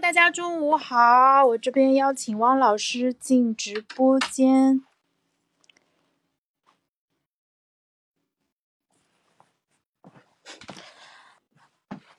[0.00, 4.82] 大家中午好，我这边邀请汪老师进直播间。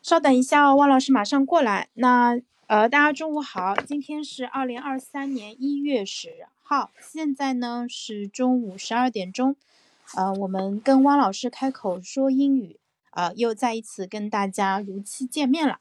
[0.04, 1.89] 稍等一下哦，汪老师马上过来。
[1.94, 9.55] 那呃，大家中午好，今天是二零二三年一月十号，现在呢是中午十二点钟。
[10.13, 12.79] 呃，我们跟汪老师开口说英语，
[13.09, 15.79] 呃，又再一次跟大家如期见面了。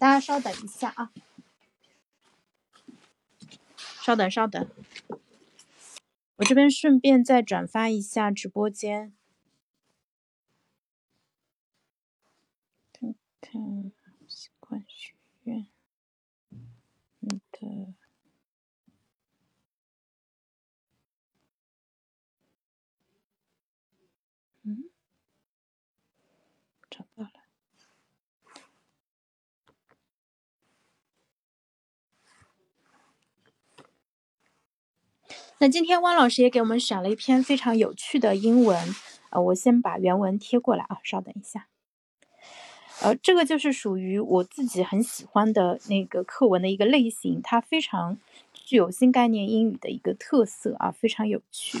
[0.00, 1.12] 大家稍等一下啊，
[3.76, 4.66] 稍等稍等，
[6.36, 9.12] 我这边顺便再转发一下直播间，
[12.94, 13.92] 看看
[14.26, 15.66] 习惯学院，
[17.18, 17.94] 你的，
[24.62, 24.88] 嗯，
[26.88, 27.32] 找到了。
[35.62, 38.94] 那今天汪老师也给我们选了一篇非常有趣的英文，
[39.28, 41.66] 呃，我先把原文贴过来啊，稍等一下。
[43.02, 48.16] 呃，这个就是属于我自己很喜欢的那个课文的一个类型，它非常
[48.54, 51.78] 具有新概念英语的一个特色啊，非常有趣。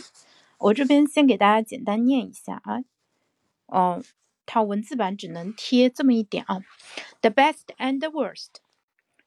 [0.58, 2.80] 我这边先给大家简单念一下啊，
[3.64, 4.02] 哦，
[4.44, 6.60] 它文字版只能贴这么一点啊。
[7.22, 8.60] The best and the worst.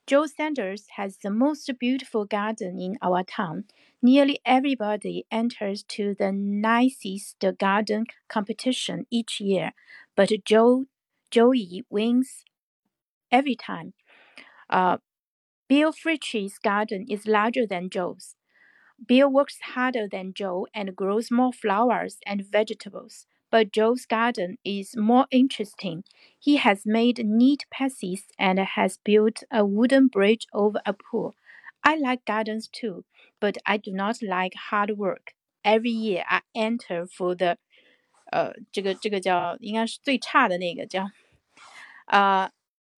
[0.08, 3.66] Joe Sanders has the most beautiful garden in our town.
[4.02, 9.72] Nearly everybody enters to the nicest garden competition each year,
[10.16, 10.86] but Joe
[11.32, 12.44] Joey wins
[13.32, 13.94] every time.
[14.70, 14.98] Uh,
[15.70, 18.36] Bill Fritchie's garden is larger than Joe's.
[19.06, 24.97] Bill works harder than Joe and grows more flowers and vegetables, but Joe's garden is
[24.97, 26.05] more interesting.
[26.39, 31.35] He has made neat passes and has built a wooden bridge over a pool.
[31.83, 33.05] I like gardens too,
[33.41, 35.33] but I do not like hard work.
[35.65, 37.57] Every year I enter for the，
[38.33, 41.09] 呃，这个这个叫应该是最差的那个叫，
[42.07, 42.51] 呃，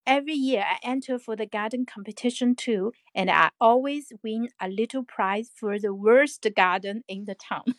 [0.06, 5.04] Every year I enter for the garden competition too, and I always win a little
[5.04, 7.74] prize for the worst garden in the town.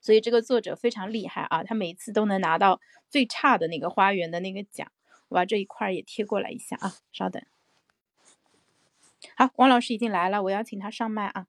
[0.00, 4.90] 所以这个作者非常厉害啊，他每次都能拿到最差的那个花园的那个奖。
[5.28, 7.42] 我把这一块也贴过来一下啊，稍等。
[9.36, 11.46] 好，王老师已经来了，我邀请他上麦啊。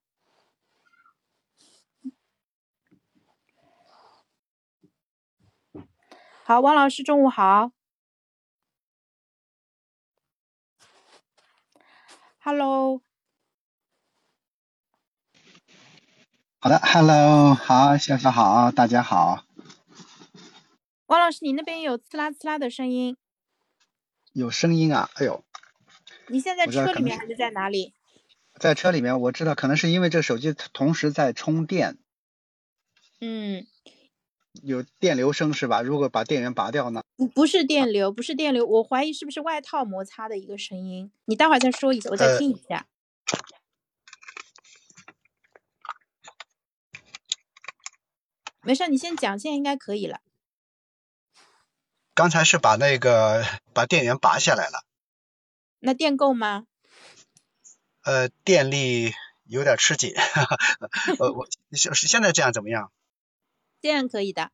[6.44, 7.72] 好，王老师，中午好。
[12.40, 13.07] Hello。
[16.60, 19.44] 好的，Hello，好，小小好，大家好。
[21.06, 23.16] 王老师，你那边有刺啦刺啦的声音。
[24.32, 25.44] 有声音啊，哎呦。
[26.26, 27.94] 你现在车里面还是在哪里？
[28.58, 31.96] 在车里面，我知道可能是因为这个手机同时在充电。
[33.20, 33.64] 嗯。
[34.60, 35.80] 有电流声是吧？
[35.80, 37.04] 如果把电源拔掉呢？
[37.16, 41.12] 不，不是电流，不是电流，我怀疑是不是外套摩擦的一个声音。
[41.26, 42.88] 你待会儿再说一个，我再听一下。
[48.68, 50.20] 没事，你先讲，现在应该可以了。
[52.12, 53.42] 刚才是把那个
[53.72, 54.84] 把电源拔下来了。
[55.78, 56.66] 那电够吗？
[58.02, 59.14] 呃，电力
[59.46, 60.12] 有点吃紧。
[61.18, 62.92] 呃，我现现在这样怎么样？
[63.80, 64.50] 这样可以的。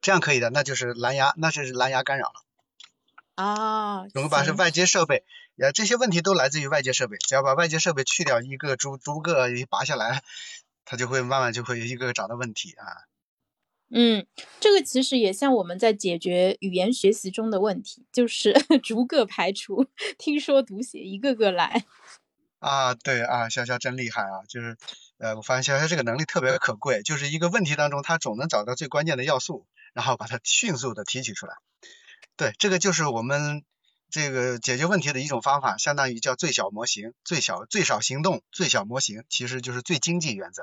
[0.00, 2.42] 这样可以的，那就是蓝牙，那就是蓝牙干扰了。
[3.36, 4.08] 哦。
[4.14, 5.24] 我们把是外接设备，
[5.56, 7.16] 呃，这些问题都来自于外接设备。
[7.16, 10.24] 只要把外接设备去掉一个，逐逐个一拔下来，
[10.84, 13.06] 它就会慢慢就会一个个找到问题啊。
[13.94, 14.26] 嗯，
[14.58, 19.86] 这个其实也像我们在解决语言学习中的问题，就是 逐个排除，
[20.16, 21.84] 听说读写一个个来。
[22.58, 24.46] 啊，对啊，潇潇真厉害啊！
[24.48, 24.76] 就是，
[25.18, 31.54] 呃，我发现潇潇这个能力特别可贵，就是一个问题当中，他总能找到最关键的要素，然后把它迅速的提取出来。
[32.36, 33.64] 对，这个就是我们
[34.10, 40.62] 这个解决问题的一种方法，相当于叫最小模型，最小最少行动，最小模型，其实就是最经济原则。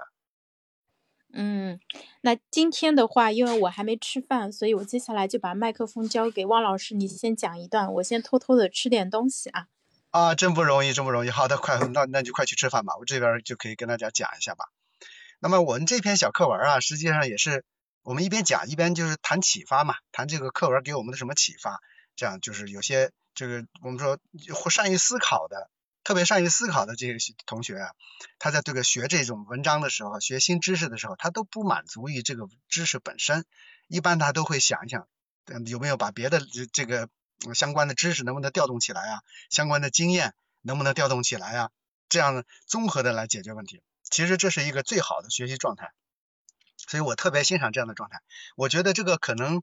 [1.32, 1.80] 嗯，
[2.22, 9.68] 那今天的话，因为我还没吃饭，所以我接下来就把麦克风交给汪老师，你先讲一段，我先偷偷的吃点东西啊。
[10.10, 11.30] 啊，真不容易，真不容易。
[11.30, 14.66] 好的，快，那那就快去吃饭吧，我这边就可以跟大家讲一下吧。
[15.40, 17.64] 那么我们这篇小课文啊，实际上也是
[18.02, 21.80] 我们一边讲一边就是谈启发嘛，谈这个课文给我们的什么启发，
[22.16, 24.18] 这样就是有些这个我们说
[24.72, 25.70] 善于思考的。
[26.10, 27.92] 特别善于思考的这些同学啊，
[28.40, 33.46] 他在这个学这种文章的时候，学新知识的时候，他都不满足于这个知识本身，
[33.88, 35.08] 一般他都会想一想，
[35.68, 37.10] 有没有把别的这这个
[37.54, 39.22] 相关的知识能不能调动起来啊，
[39.52, 40.34] 相关的经验
[40.64, 41.70] 能不能调动起来啊？
[42.10, 43.84] 这样综合的来解决问题。
[44.10, 45.92] 其实这是一个最好的学习状态，
[46.76, 48.24] 所以我特别欣赏这样的状态。
[48.56, 49.62] 我觉得这个可能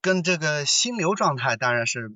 [0.00, 2.14] 跟这个心流状态当然是，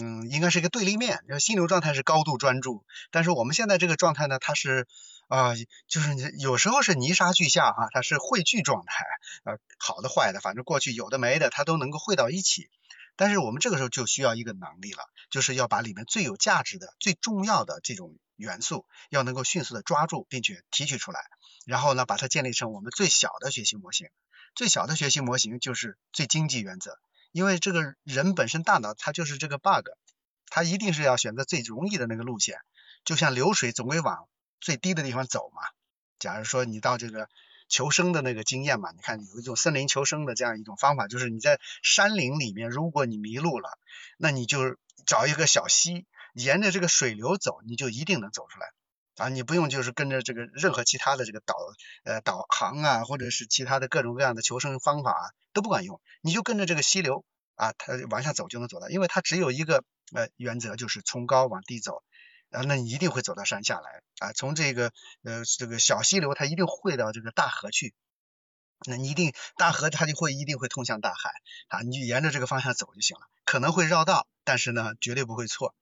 [0.00, 1.24] 嗯，应该是一个对立面。
[1.28, 4.86] 就心流状态是高度专注，但是我们现在这个状态呢，它是
[5.28, 5.54] 啊，
[5.88, 9.04] 就是有时候是泥沙俱下哈，它是汇聚状态，
[9.44, 12.68] 呃，好的坏的，反正过去有的没的，它都能够汇到一起。
[13.16, 21.20] 但是我们这个时候就需要一个能力了，就是要把里面最有价值的、最重要的这种元素，要能够迅速的抓住，并且提取出来，
[21.64, 24.08] 然后呢，把它建立成我们最小的学习模型。
[24.54, 26.98] 最小的学习模型就是最经济原则，
[27.36, 29.88] 因为这个人本身大脑它就是这个 bug，
[30.48, 32.58] 它一定是要选择最容易的那个路线，
[33.04, 34.26] 就像流水总归往
[34.58, 35.60] 最低的地方走嘛。
[36.18, 37.28] 假如说你到这个。
[37.68, 43.80] 求生的那个经验嘛，你看有一种森林求生的这样一种方法，就是你在山林里面，如果你迷路了，
[44.18, 48.68] 那你就找一个小溪，沿着这个水流走，你就一定能走出来
[49.16, 49.28] 啊！
[49.28, 51.54] 你不用就是跟着这个任何其他的这个导
[52.04, 57.24] 呃导航啊，或者是其他的各种各样的求生方法啊都不管用，你就跟着这个溪流
[57.54, 59.84] 啊，它往下走就能走到，因为它只有一个
[60.14, 62.02] 呃原则，就是从高往低走。
[62.50, 64.32] 啊，那你一定会走到山下来啊！
[64.32, 64.92] 从这个
[65.24, 67.92] 呃这个小溪流，它一定汇到这个大河去。
[68.86, 71.30] 那你一定大河它就会一定会通向大海
[71.66, 71.80] 啊！
[71.82, 75.74] 你就沿着这个方向走就行了，可能会绕道，但是呢绝对不会错。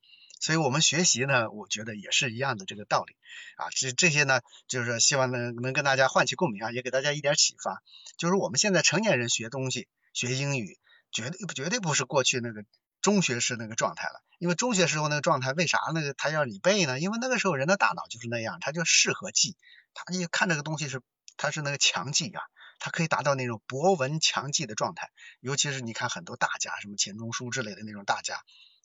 [0.45, 3.17] 所以我们学习呢，我觉得也是一样的这个道理
[3.57, 3.71] 啊。
[3.71, 7.83] 这这些呢，就是希望能能跟大家唤起共鸣啊，也给大家一点启发。
[8.19, 10.79] 就是我们现在成年人学东西，学英语，
[11.11, 12.63] 绝对绝对不是过去那个。
[13.01, 16.99] 中学时那个状态了，因为中学时候那个状态，为啥那个他要你背呢？
[16.99, 19.57] 因为那个时候人的大脑就是那样，他就适合记，
[19.93, 21.03] 他一看这个东西是，
[21.37, 22.41] 他是那个强记啊，
[22.79, 25.11] 他可以达到那种博闻强记的状态。
[25.41, 28.41] 尤其是你看很多大家，什么钱钟书之类的那种大家，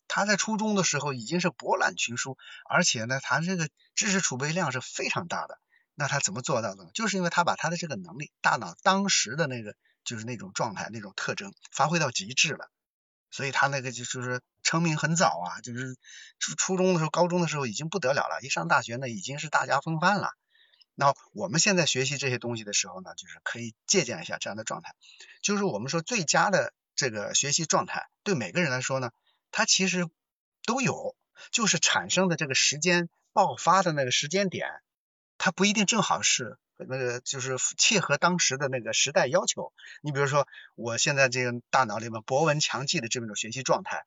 [0.10, 5.58] 他在初中的时候已经是博览群书，而且呢，他这个知识储备量是非常大的。
[5.96, 6.90] 那他怎么做到的？
[6.94, 12.70] 就是因为他把他的这个能力，大脑当时的那个就是那种状态、那种特征发挥到极致了。
[13.32, 15.96] 所以他那个就是成名很早啊，就是
[16.40, 20.32] 初初中的时候、高中的时候已经不得了了，一上大学呢已经是大家风范了。
[20.96, 24.96] 那我们现在学习这些东西的时候呢，就是可以借鉴一下这样的状态。
[25.42, 29.12] 就是我们说最佳的这个学习状态，对每个人来说呢，
[29.52, 30.08] 它其实
[30.66, 31.16] 都有，
[31.52, 34.68] 就是产生的这个时间爆发的那个时间点，
[35.38, 36.58] 它不一定正好是。
[36.82, 39.74] 那个就是切合当时的那个时代要求。
[40.02, 44.06] 你比如说，我现在这个大脑里面博闻强记的这么一种学习状态，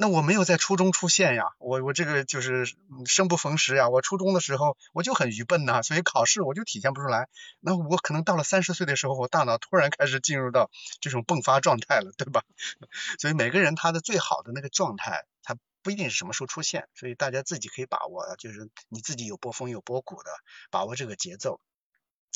[0.00, 2.64] 那我没有在初中出现呀，我我这个就是
[3.04, 3.90] 生不逢时呀。
[3.90, 7.28] 我初中的时候我就很愚笨呐，所以考试我就体现不出来。
[7.60, 10.70] 那我可能到了三十岁的时候，我大脑突然开始进入到
[11.02, 12.44] 这种迸发状态了，对吧？
[13.20, 15.58] 所以每个人他的最好的那个状态，他。
[15.82, 20.30] 不一定是什么时候出现，所以大家自己可以把握，就是你自己有波峰有波谷的，
[20.70, 21.58] 把握这个节奏。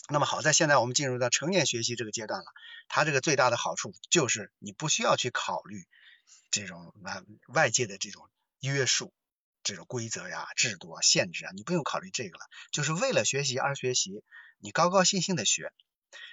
[0.09, 2.47] 那么好在现在我们进入到成年学习这个阶段了，
[2.89, 5.85] 它这个最大的好处就是你不需要去考虑
[6.51, 8.29] 这种外外界的这种
[8.61, 9.13] 约束、
[9.63, 14.23] 这种规则呀、制度啊、限制啊，你不用考虑这个了，就是为了学习而学习，
[14.59, 15.73] 你高高兴兴的学。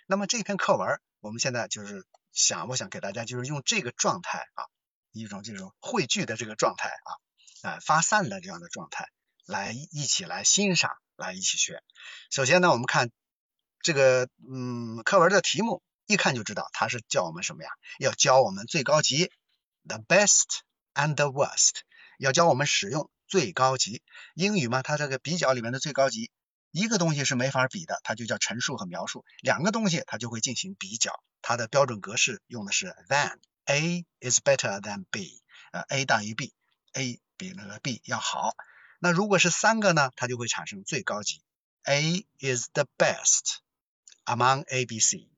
[0.07, 4.65] 那么这篇课文，我们现在就是想，我想给大家就是用这个状态啊。
[5.13, 9.09] 一种这种汇聚的这个状态啊，啊发散的这样的状态，
[9.45, 11.83] 来一起来欣赏，来一起学。
[12.29, 13.11] 首先呢，我们看
[13.81, 17.69] 这个嗯课文的题目，一看就知道它是教我们什么呀？
[17.99, 19.33] 要教我们最高级
[19.85, 20.61] ，the best
[20.93, 21.81] and the worst，
[22.17, 24.01] 要教我们使用最高级。
[24.35, 26.31] 英语嘛，它这个比较里面的最高级，
[26.71, 33.37] 一个东西是没法比的，它就叫陈述和描述；两个东西它就会进行比较，它的标准格式用的是 than。
[33.65, 35.39] A is better than B，
[35.71, 38.55] 呃，A 大于 B，A 比那个 B 要好。
[38.99, 41.41] 那如果是三个呢，它就会产生最高级。
[41.83, 43.59] A is the best
[44.25, 45.29] among A、B、C，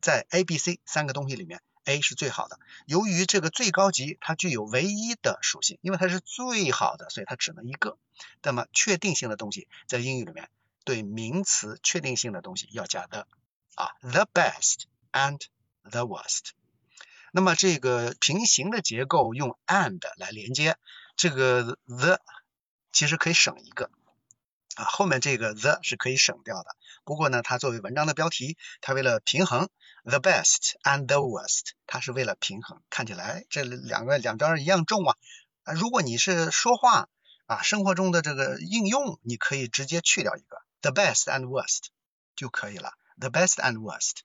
[0.00, 2.58] 在 A、B、C 三个东西里面，A 是最好的。
[2.86, 7.98] 由于这个最高级它具有唯一的属性，因为它是最好的，所以它只能一个。
[8.42, 10.50] 那么确定性的东西在英语里面
[10.84, 13.26] 对名词确定性的东西要加的
[13.74, 15.40] 啊，the best and
[15.82, 16.50] the worst。
[17.32, 20.76] 那么这个平行的结构用 and 来连接，
[21.16, 22.20] 这个 the
[22.92, 23.90] 其实可以省一个
[24.74, 26.76] 啊，后面这个 the 是可以省掉的。
[27.04, 29.70] 不过呢，它作为文章的标题，它为了平衡
[30.04, 35.16] the best and the worst，它是为了平衡，看起来这两个两端一样重啊。
[35.74, 37.08] 如果你是说话
[37.46, 41.88] 啊，生活中的这个应用，你可以直接去掉一个 the best and worst
[42.36, 44.20] 就可以了，the best and worst。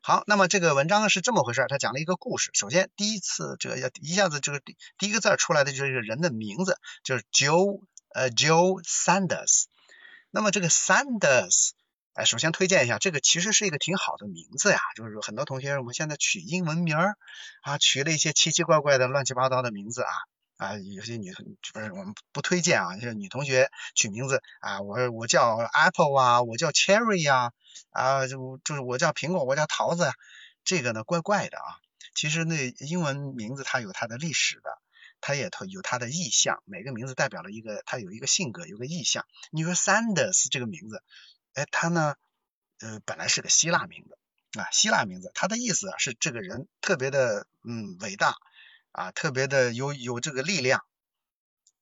[0.00, 2.50] 好，那么这个文章是这么回事儿，他讲了一个故事。
[2.52, 7.82] 首先，第一次这个要一下子这个第一个字出来的就是人的名字，就是 Joe
[8.12, 9.64] 呃，Joe Sanders。
[10.30, 11.70] 那么这个 Sanders，
[12.14, 14.78] 哎，首先推荐一下，这个其实是一个挺好的名字呀。
[14.94, 17.16] 就是很多同学我们现在取英文名儿
[17.62, 20.12] 啊，取了一些奇奇怪怪的、乱七八糟的名字啊
[20.56, 21.32] 啊，有些女
[21.72, 27.50] 不是我们不推荐啊，就是女同学取名字啊，我我叫 Apple 啊，我叫 Cherry 呀，
[27.90, 30.12] 啊就就是我叫苹果，我叫桃子呀，
[30.62, 31.64] 这个呢怪怪的啊。
[32.14, 34.70] 其实那英文名字它有它的历史的，
[35.20, 36.62] 它也有它的意象。
[36.64, 39.26] 每个名字代表了一个，它有一个性格，有个意象。
[39.50, 41.02] 你说 Sanders 这个名字，
[41.54, 42.14] 哎，他呢，
[42.80, 44.18] 呃，本来是个希腊名字
[44.60, 48.36] 啊，希腊名字，他的意思啊是这个人特别的嗯伟大
[48.92, 50.84] 啊，特别的有有这个力量，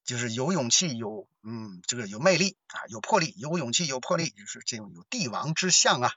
[0.04, 6.14] 就是有勇气，有嗯这个有魅力啊，有魄力，有勇气，有魄力，就是这种有帝王之相啊。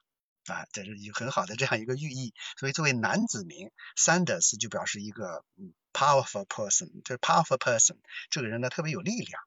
[0.48, 5.44] 啊，这是一个很好的这样一个寓意，所以作为男子名，Sanders 就表示一个
[5.92, 7.98] powerful person，就是 powerful person，
[8.30, 9.42] 这个人呢特别有力量，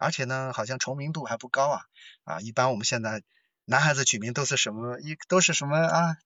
[0.00, 1.86] 而且呢好像重名度还不高啊
[2.24, 3.22] 啊，一般我们现在
[3.64, 6.16] 男孩子取名都是什么一都是什么啊，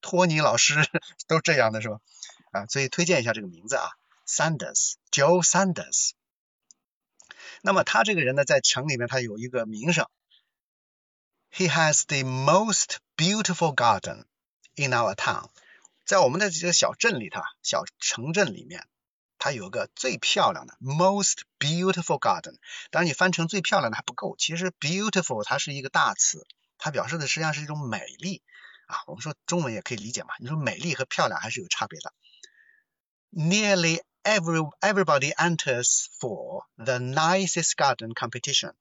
[0.00, 0.74] 托尼老师
[1.26, 1.98] 都这样的是吧？
[2.52, 3.88] 啊，所以推荐一下这个名字啊
[4.26, 6.10] ，Sanders，Joe Sanders。
[7.62, 10.08] 那么他这个人呢，在城里面他有一个名声。
[11.54, 14.24] He has the most beautiful garden
[14.74, 15.50] in our town。
[16.04, 18.86] 在我们的这个小镇里头，小城镇里面，
[19.38, 22.56] 他有个最漂亮的 most beautiful garden。
[22.90, 24.34] 当然，你翻成最漂亮的还不够。
[24.38, 26.46] 其实 beautiful 它是一个大词，
[26.82, 28.42] 它表示的实际上是一种美丽
[28.86, 28.96] 啊。
[29.06, 30.30] 我们说中文也可以理解嘛。
[30.40, 32.12] 你说美丽和漂亮还是有差别的。
[33.30, 38.72] Nearly every everybody enters for the nicest garden competition。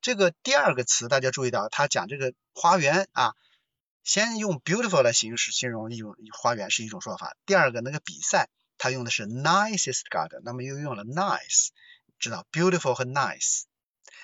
[0.00, 3.34] 这个第二个词大家注意到，他讲这个花园啊，
[4.04, 7.36] 先用 beautiful 来形容形容一种花园是一种说法。
[7.46, 11.70] 第二个那个比赛，他用的是 nicest garden，那么又用了 nice，
[12.20, 13.62] 知道 beautiful 和 nice。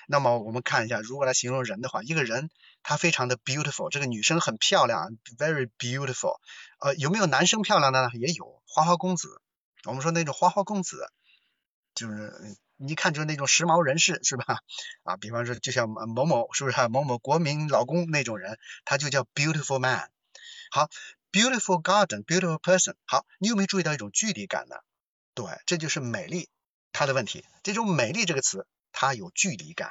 [0.07, 2.49] 那么我们看一下，如果来形容人的话，一个人
[2.87, 6.39] 她非常的 beautiful，这个女生很漂亮，very beautiful。
[6.79, 8.09] 呃，有没有男生漂亮的呢？
[8.13, 9.41] 也有，花花公子。
[9.83, 11.11] 我们说那种花花公子，
[11.93, 12.57] 就是。
[12.79, 14.59] 你一看就是那种时髦人士是吧？
[15.01, 20.11] 啊，比方说就像某某是不是某某国民老公那种人，他就叫 beautiful man。
[20.69, 20.87] 好
[21.31, 22.93] ，beautiful garden，beautiful person。
[23.05, 24.75] 好，你有没有注意到一种距离感呢？
[25.33, 26.49] 对，这就是美丽
[26.91, 27.43] 它的问题。
[27.63, 29.89] 这种美丽这个词，它有距离感。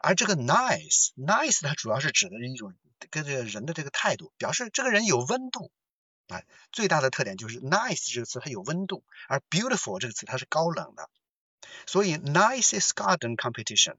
[0.00, 2.74] 而这个 nice，nice 它主要是指的是一种
[3.10, 5.70] 跟这个人的这个态度，表示这个人有温度。
[6.28, 11.10] 啊，最大的特点就是 nice 这个词它有温度，而 beautiful 这个词它是高冷的。
[11.86, 13.96] 所以，nicest garden competition，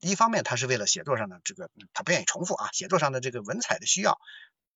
[0.00, 4.20] 一方面他是为了写作上的这个，他不愿意重复啊，写作上的这个文采的需要，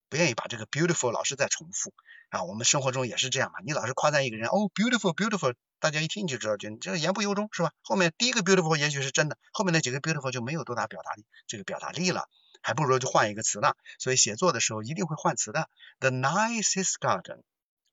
[0.09, 1.93] 不愿意把这个 beautiful 老是再重复
[2.31, 2.45] 啊。
[2.45, 7.73] 我们生活中也是这样嘛，你老是夸赞一个人，哦，beautiful，beautiful，大家一听就知道，就这个言不由衷是吧？
[7.83, 12.29] 后面第一个 beautiful 也许是真的，后面那几个 beautiful 就没有多大表达力，这个表达力了，
[12.63, 13.75] 还不如就换一个词呢。
[13.99, 15.69] 所以写作的时候一定会换词的。
[15.99, 17.43] The nicest garden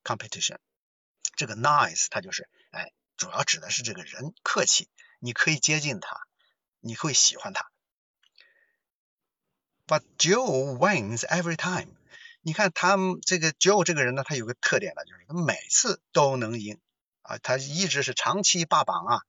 [0.04, 0.58] competition，
[1.36, 2.92] 这个 nice 它就是哎。
[3.18, 6.22] 主要指的是这个人客气，你可以接近他，
[6.82, 7.72] 你会喜欢他。
[9.88, 11.96] But Joe wins every time。
[12.42, 16.80] 你看他这个 Joe 这个人呢，他有个特点呢，就是他每次都能赢
[17.27, 19.21] 啊，他一直是长期霸榜啊。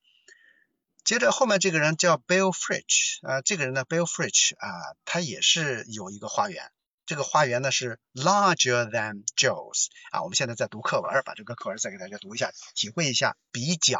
[1.03, 6.71] 接着后面这个人叫 Bill Fritch 啊，这个人呢 Bill Fritch 啊，他也是有一个花园。
[7.05, 13.99] 这个花园呢是 larger than Joe's 啊，我们现在在读课文，把这个课文再给大家读一下，体会一下比较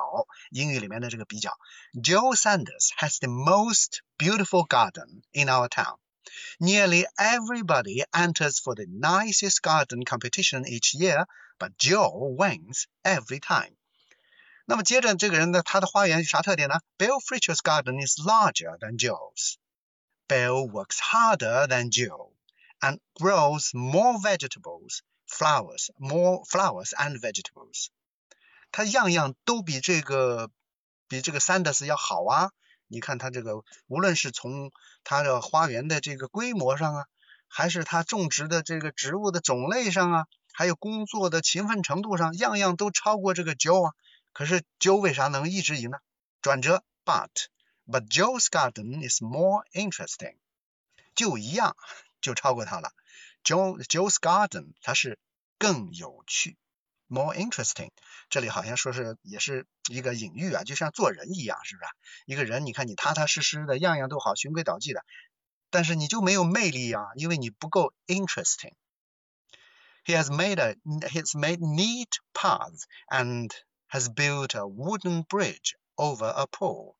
[0.52, 1.52] 英语里面的这个比较。
[1.94, 5.98] Joe Sanders has the most beautiful garden in our town.
[6.60, 11.26] Nearly everybody enters for the nicest garden competition each year,
[11.60, 13.76] but Joe wins every time.
[14.71, 19.55] 那么接着这个人呢，他的花园有啥特点呢？Bill Fritch's garden is larger than Joe's.
[20.29, 22.33] Bill works harder than Joe
[22.79, 27.87] and grows more vegetables, flowers, more flowers and vegetables。
[28.71, 30.51] 他样样都比这个
[31.09, 32.51] 比这个 Sanders 要好啊！
[32.89, 34.71] 你看他这个，无论是从
[35.03, 37.07] 他的花园的这个规模上啊，
[37.47, 43.95] 还是他种植的这个植物的种类上啊，还有工作的勤奋程度上，样样都超过这个 Joe 啊。
[44.39, 45.99] 可是 Joe 为啥能一直赢呢？
[46.41, 47.49] 转折，But
[47.89, 50.37] but Joe's garden is more interesting，
[51.17, 51.77] 就一样。
[52.21, 52.93] 就超过他了。
[53.43, 55.19] Joe Joe's Garden，它是
[55.59, 56.57] 更有趣
[57.09, 57.91] ，more interesting。
[58.31, 61.91] 这里好像说是也是一个隐喻啊，就像做人一样，是不是？
[62.27, 65.05] 一个人，你看你踏踏实实的，样样都好，循规蹈矩的，
[65.71, 68.75] 但是你就没有魅力啊，因为你不够 interesting。
[70.05, 70.77] He has made a
[71.09, 73.51] he has made neat paths and
[73.89, 76.97] has built a wooden bridge over a pool。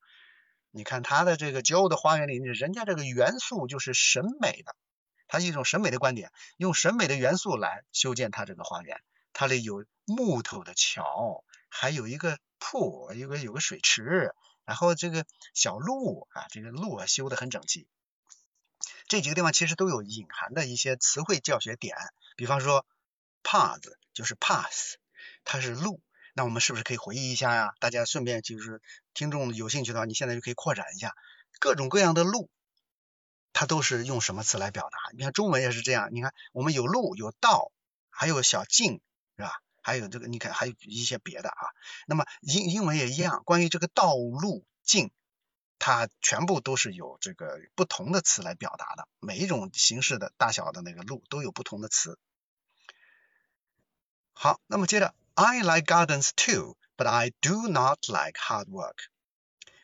[0.71, 4.75] 你看他的这个 Joe 的花园里，人家这个元素就是审美的，
[5.27, 9.01] 他一种审美的观点，用审美的元素来修建他这个花园。
[9.31, 14.33] 它里有木头的桥，还有一个铺，有个有个水池，
[14.65, 17.87] 然后这个小路啊，这个路啊修得很整齐。
[19.07, 21.95] 这几个地方其实都有隐含的一些词汇教学点，
[22.35, 22.85] 比方说
[23.43, 23.81] path
[24.13, 24.95] 就是 path，
[25.45, 26.01] 它是路。
[26.39, 27.73] 那我们是不是可以回忆一下呀？
[27.81, 28.81] 大家顺便就是
[29.13, 31.13] 听众有兴趣的话，你现在就可以扩展一下
[31.59, 32.49] 各种各样的路，
[33.51, 34.97] 它都是用什么词来表达？
[35.17, 37.73] 你看中文也是这样，你看我们有路有道，
[38.09, 39.01] 还有小径，
[39.35, 39.51] 是吧？
[39.81, 41.61] 还有这个你看还有一些别的啊。
[42.07, 45.11] 那么英英文也一样，关于这个道路径，
[45.77, 49.09] 它全部都是有这个不同的词来表达的。
[49.19, 52.17] 每一种形式的大小的那个路都有不同的词。
[54.31, 55.13] 好，那么接着。
[55.38, 58.96] I like gardens too, but I do not like hard work。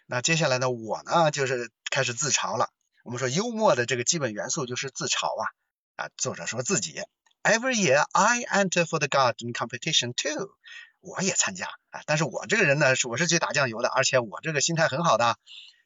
[0.06, 2.70] 那接下来呢，我呢就是开始自嘲了。
[3.02, 5.48] 我们说幽默的这个基本元素就是自嘲啊
[5.96, 6.10] 啊。
[6.16, 7.00] 作者说自己，
[7.42, 10.54] Every year I enter for the garden competition too。
[11.00, 15.38] 我也参加啊，但是我这个人呢，是我是去打酱油的，而且我这个心态很好的。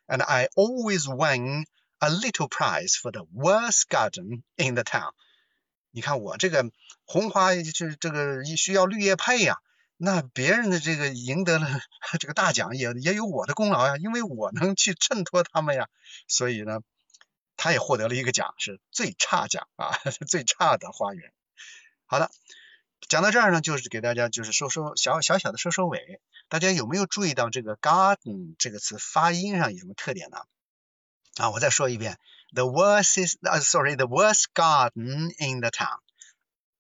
[0.06, 1.66] And I always win
[1.99, 5.12] a little prize for the worst garden in the town。
[5.91, 6.69] 你看我这个
[7.05, 9.58] 红花就是这个需要绿叶配呀，
[9.98, 11.67] 那别人的这个赢得了
[12.19, 15.88] 这个大奖也也有我的功劳呀，因为我能去衬托他们呀，
[16.27, 16.81] 所以呢，
[17.58, 19.91] 他也获得了一个奖，是最差奖啊，
[20.27, 21.34] 最差的花园。
[22.05, 22.29] 好的，
[23.08, 30.38] 讲到这儿呢，就是给大家就是说说小小小的收收尾，大家有没有注意到这个 garden 这个词发音上有什么特点呢？
[31.38, 32.17] 啊，我再说一遍。
[32.53, 36.00] The worst is uh, sorry, the worst garden in the town.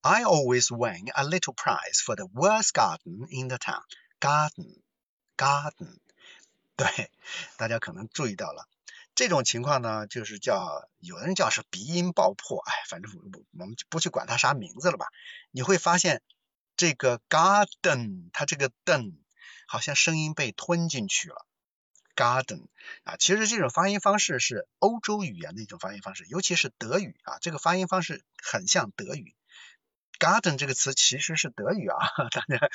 [0.01, 3.83] I always win a little prize for the worst garden in the town.
[4.19, 4.81] Garden,
[5.37, 5.99] garden，
[6.75, 7.11] 对，
[7.57, 8.67] 大家可能注意到了，
[9.13, 15.07] 这种情况呢，就是叫有的人叫是鼻音爆破，哎，反正我们不去管它啥名字了吧。
[15.51, 16.21] 你会发现
[16.75, 19.17] 这个 garden，它这个 den
[19.67, 21.45] 好像声音被吞进去了。
[22.19, 22.67] Garden
[23.03, 29.33] 啊，其实这种发音方式是欧洲语言的一种发音方式，尤其是德语啊，这个发音方式很像德语。
[30.19, 31.95] Garden 这个词其实是德语啊，
[32.35, 32.69] 大家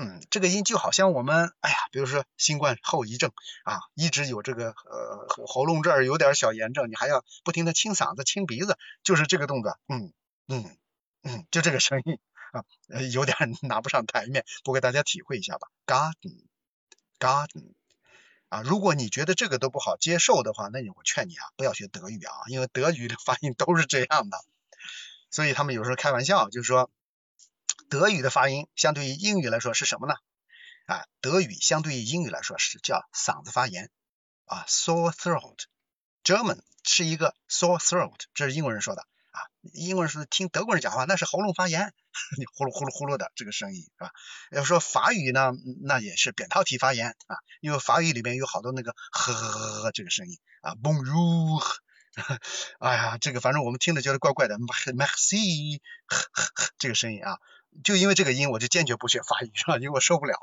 [0.01, 3.31] 嗯这个音就好像我们哎呀，比如说新冠后遗症
[3.65, 10.13] 啊，一直有这个呃喉咙这儿有点小炎症，你还要不停的清嗓子、清鼻子，就是这个动作，嗯
[10.47, 10.77] 嗯。
[11.21, 12.17] 嗯，就这个声音
[12.53, 12.63] 啊，
[13.11, 15.67] 有点拿不上台面，不给大家体会一下吧。
[15.85, 17.73] Garden，garden，
[18.47, 24.37] 啊，如果你觉得这个都不好接受的话，那我劝你啊，不要学德语啊，因为德语的发音都是这样的。
[25.29, 26.89] 所以他们有时候开玩笑，就是说，
[27.89, 30.13] 德语的发音相对于英语来说是什么呢？
[30.85, 33.89] 啊，德语相对于英语来说是叫嗓子发炎
[34.45, 35.57] 啊，sore throat。
[36.23, 39.41] German 是一个 sore throat，这是英国人说的啊。
[39.73, 41.93] 英国人说听德国人讲话，那是喉咙发炎，
[42.37, 44.11] 你呼噜呼噜呼噜的这个声音是吧？
[44.51, 45.51] 要说法语呢，
[45.83, 51.63] 那也是扁桃体发炎啊，因为法语里面有好多那个呵呵呵这个声音啊，Bonjour，
[52.79, 57.37] 哎呀，这个反正我们听着觉得怪怪的，Merci，呵呵呵这个声音啊，
[57.83, 59.75] 就因为这个音，我就坚决不学法语是吧？
[59.77, 60.37] 因为我受不了。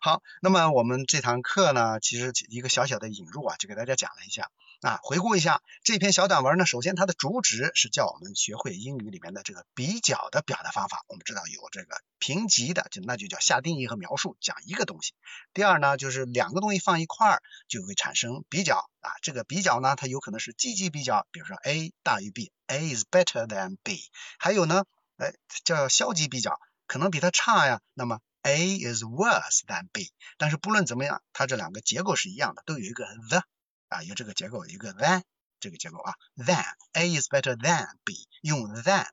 [0.00, 4.50] 好，那么我们这堂课呢，其实一个小小的引入啊，就给大家讲了一下。
[4.82, 6.66] 啊，回顾一下这篇小短文呢。
[6.66, 11.02] 首先，它的主旨是叫我们学会英语里面的这个比较的表达方法。
[11.08, 15.14] 我们知道有这个评级的，就那就叫下定义和描述，讲一个东西。
[15.54, 19.12] 第二呢，就是两个东西放一块儿就会产生比较啊。
[19.22, 24.10] 这个比较呢，它有可能是积极比较，比如说 A 大于 B，A is better than B。
[24.38, 24.84] 还有呢，
[25.16, 27.80] 哎，叫消极比较，可能比它差呀。
[27.94, 30.12] 那么 A is worse than B。
[30.38, 33.42] 但是不论怎么样，它这两个结构是一样的，都有一个 the。
[33.88, 35.22] 啊，有这个结构，一个 than
[35.60, 39.06] 这个结构啊，than A is better than B，用 than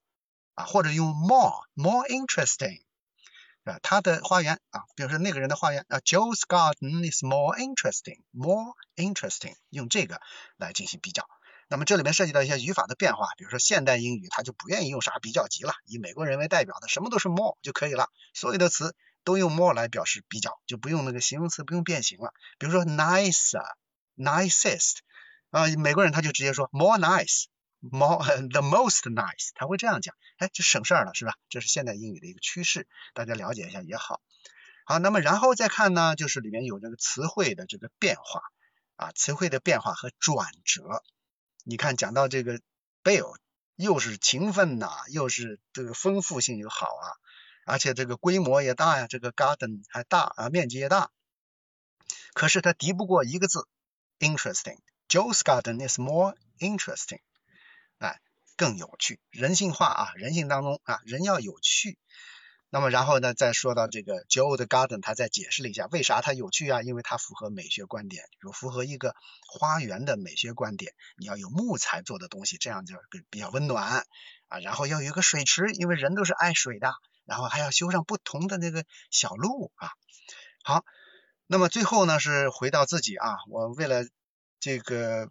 [0.55, 2.81] 啊，或者用 more more interesting
[3.65, 10.19] 啊，他的花园啊，比如说那个人的花园啊，Joe's garden is more interesting more interesting，用这个
[10.57, 11.29] 来进行比较。
[11.73, 22.31] 那么这里面涉及到一些语法的变化，比如说现代英语它就不愿意用啥比较级了，以美国人为代表的什么都是 more 就可以了，所有的词都用 more 来表示比较，就不用那个形容词不用变形了。
[22.59, 23.65] 比如说 nicer、
[24.15, 24.97] nicest
[25.49, 27.45] 啊，美国人他就直接说 more nice、
[27.79, 31.33] more the most nice，他会这样讲，哎，就省事儿了，是吧？
[31.49, 34.21] 这是现代英语的一个趋势，大家了解一下也好。
[34.85, 38.43] 好，那么然后再看呢，就是里面有这个词汇的这个变化
[38.95, 41.01] 啊，词汇的变化和转折。
[41.63, 42.59] 你看，讲到这个
[43.03, 43.37] Bill，
[43.75, 47.07] 又是勤奋呐，又是这个丰富性又好啊，
[47.65, 51.09] 而且这个规模也大呀，这个 garden 还大啊，面积也大。
[52.33, 53.67] 可是它敌不过一个字
[54.19, 54.79] ，interesting。
[55.07, 57.21] Joe's garden is more interesting。
[57.99, 58.19] 哎，
[58.57, 61.97] 更有趣，人性化啊，人性当中啊，人要有趣。
[62.73, 66.81] 那么然后呢，再说到这个 Joe 的 garden，他再解释了一下为啥它有趣啊？
[66.81, 69.15] 因为它符合美学观点，比如符合一个
[69.47, 70.91] 花园的美学观点。
[71.15, 72.95] 你要有木材做的东西，这样就
[73.29, 74.03] 比较温暖
[74.47, 74.59] 啊。
[74.59, 76.95] 然后要有一个水池，因为人都是爱水的。
[77.25, 79.91] 然后还要修上不同的那个小路啊。
[80.63, 80.83] 好，
[81.45, 84.03] 那么最后呢是回到自己啊，我为了
[84.59, 85.29] 这个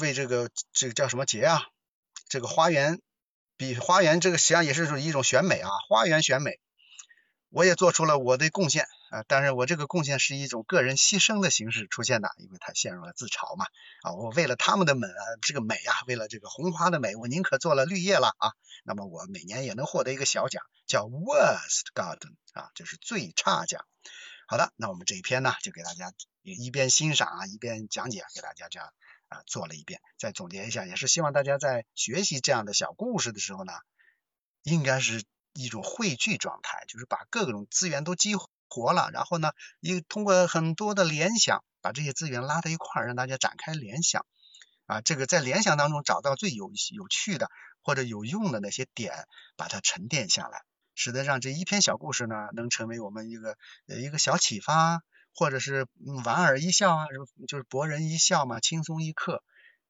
[0.00, 1.62] 为这个这个叫什么节啊？
[2.28, 3.00] 这个花园
[3.56, 6.58] 比花园这个实际上也是一种选美啊，花园选美。
[7.50, 13.66] 我也做出了我的贡献啊，但是我这个贡献是一种个人牺牲的形式出现的，因为他陷入了自嘲嘛
[14.02, 18.52] 啊，我为了他们的美啊，这个美啊，为了这个红花的美，我宁可做了绿叶了啊，
[18.84, 23.84] 那么我每年也能获得一个小奖，叫 Worst Garden 啊，就是最差奖。
[24.46, 28.92] 好的，那我们这一篇呢，就给大家一边欣赏啊，一边讲解，给大家这样
[29.28, 33.72] 啊做了一遍，再总结一下，也是希望大家在学习这样的小故事的时候呢，
[34.62, 35.24] 应该是。
[35.52, 38.34] 一种汇聚状态，就是把各种资源都激
[38.68, 44.24] 活了，然后呢，一通过很多的联想，把这些资源拉到一块儿，让大家展开联想
[44.86, 47.50] 啊，这个在联想当中找到最有有趣的
[47.82, 50.62] 或者有用的那些点，把它沉淀下来，
[50.94, 55.02] 使得让这一篇小故事呢，能成为我们一个一个小启发，
[55.34, 55.86] 或者是
[56.24, 57.06] 莞尔一笑啊，
[57.48, 59.42] 就是博人一笑嘛，轻松一刻，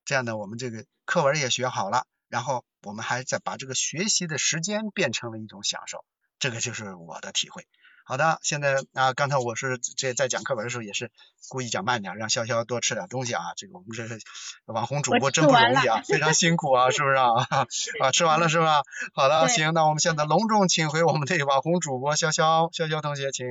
[0.05, 2.07] 这样呢，我们这个课文也学好了。
[2.31, 6.05] 然后我们还在把这个学习的时间变成了一种享受，
[6.39, 7.67] 这个就是我的体会。
[8.07, 11.13] 好的，现在啊，刚才我是这在讲课文的时候也是
[11.49, 13.53] 故意讲慢点，让潇潇多吃点东西啊。
[13.57, 14.19] 这个我们这是
[14.65, 17.29] 网红主播真不容易啊，非常辛苦啊，是不是啊？
[18.01, 18.83] 啊，吃完了是吧？
[19.15, 23.47] 好的，行，那我们现在隆重请回我们的网红主播潇潇，潇潇同学，请。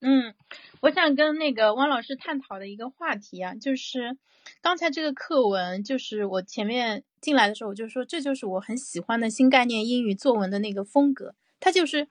[0.00, 0.34] 嗯，
[0.80, 4.18] 我想跟那个汪老师探讨的一个话题啊，就是
[4.62, 11.34] 刚才这个课文，就是我前面进来的时候我就说，这就是我很喜欢的新概念英语作文的那个风格。
[11.58, 12.06] 它就是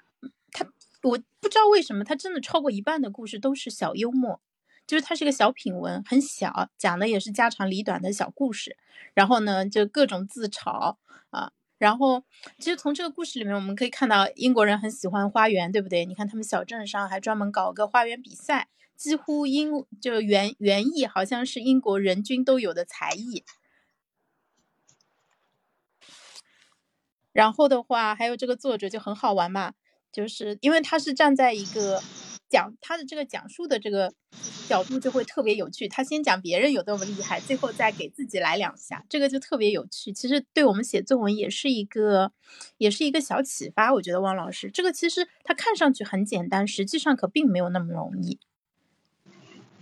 [0.51, 0.65] 它，
[1.04, 4.41] 我不知道为什么，它真的超过一半的故事都是小幽默，
[4.86, 8.75] 就是它是个小品文，很小，讲的也是家长里短的小故事。
[9.13, 10.97] 然后呢，就各种自嘲
[11.30, 11.54] 啊。
[11.78, 12.25] 然后，
[12.60, 16.06] 其实从这个故事里面，我们可以看到英国人很喜欢花园，对不对？
[16.06, 23.45] 你看他们小镇上还专门搞个花园比赛，几乎英就园园艺好像是英国人均都有的才艺。
[27.35, 29.73] 然后的话，还有这个作者就很好玩嘛，
[30.11, 32.01] 就是因为他是站在一个。
[32.47, 34.13] 讲他的这个讲述的这个
[34.69, 40.13] 角度就会特别有趣，他先讲别人有多么厉害，最后再给自己来两下，这个就特别有趣。
[40.13, 42.31] 其实对我们写作文也是一个，
[42.77, 43.91] 也是一个小启发。
[43.91, 48.39] 我觉得汪老师这个其实他看上去很简单，实际上可并没有那么容易。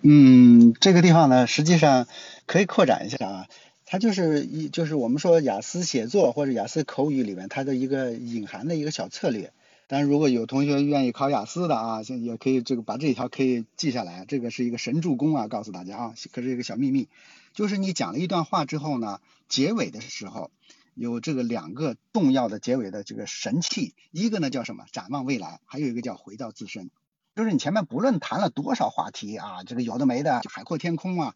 [0.01, 2.07] 嗯，这个地方呢，实际上
[2.47, 3.47] 可以扩展一下啊，
[3.93, 9.53] 它就是一就是我们说雅思写作或者雅思口语里面它的一个隐含的一个小策略。
[9.85, 17.07] 但是如果有同学愿意考雅思的啊，也可以这个把这一条可以记下来，这个是一个神助攻啊，告诉大家啊，可是一个小秘密，
[17.53, 20.49] 就是你讲了一段话之后呢，结尾的时候
[20.95, 24.85] 有这个两个重要的结尾的这个神器，一个呢叫什么？
[24.91, 26.89] 展望未来，还有一个叫回到自身。
[27.35, 31.35] 就是你前面不论谈了多少话题啊，这个有的没的，海阔天空啊，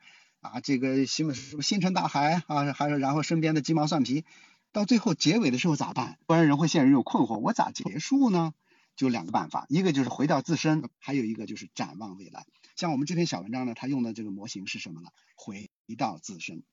[0.53, 4.25] 啊这个什么什么星辰大海啊，还有然后身边的鸡毛蒜皮。
[4.73, 6.19] 到最后结尾的时候咋办？
[6.27, 8.53] 不然人会陷入一种困惑，我咋结束呢？
[8.95, 12.45] 就两个办法，一个就是回到自身，还有一个就是展望未来。
[12.75, 15.09] 像我们这篇小文章呢，它用的这个模型是什么呢？
[15.35, 16.63] 回到自身，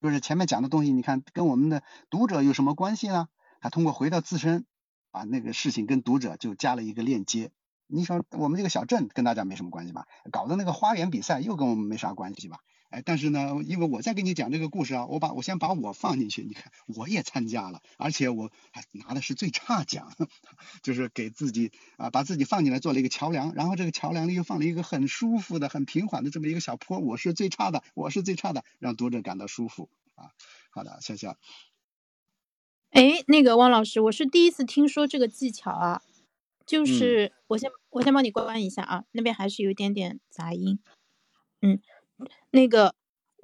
[0.00, 3.28] 就是前面讲的东西，你看跟我们的读者有什么关系呢？
[3.60, 4.66] 他通过回到自身，
[5.10, 7.50] 把那个事情跟读者就加了一个链接。
[7.86, 10.06] 你说我们这个小镇跟大家没什么关系吧？
[10.32, 12.60] 搞的那个花园比赛又跟我们没啥关系吧？
[12.94, 20.12] 哎，但是呢，因为我在给你讲这个故事啊，我把我先把我放进去，你看我也参加了，而且我还拿的是最差奖，
[20.80, 29.88] 就是给自己啊把自己放进来做了一个桥梁，然后这个桥梁里又放了一个很舒服的、很平缓的这么一个小坡，我是最差的，我是最差的，让读者感到舒服。
[30.14, 30.30] 啊。
[30.70, 31.36] 好的，笑笑。
[32.90, 36.02] 哎，那个汪老师，我是第一次听说这个技巧啊，
[36.64, 40.78] 就是我先我先帮你关一下啊，那边还是有一点点杂音。
[41.60, 41.80] 嗯，
[42.50, 42.94] 那个。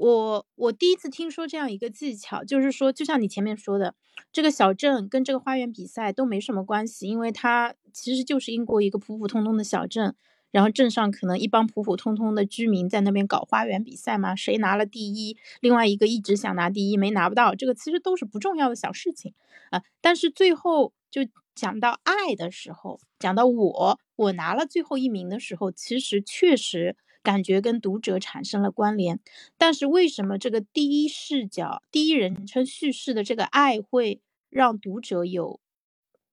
[0.02, 3.94] 我我第一次听说这样一个技巧，就是说，就像你前面说的，
[4.32, 10.14] 这个小镇跟这个花园比赛都没什么关系，因为它其实就是英国一个普普通通的小镇，
[10.52, 19.34] 然后镇上可能一帮普普通通的居民在那边搞花园比赛嘛，谁拿了第一，另外一个一直想拿第一没拿不到，这个其实都是不重要的小事情
[19.68, 19.82] 啊。
[20.00, 21.20] 但是最后就
[21.54, 26.96] 讲到爱的时候，讲到我我拿了最后一名的时候，其实确实。
[27.22, 29.20] 感觉跟读者产生了关联，
[29.58, 35.60] 但是为什么这个第一视角、第一人称叙事的这个爱会让读者有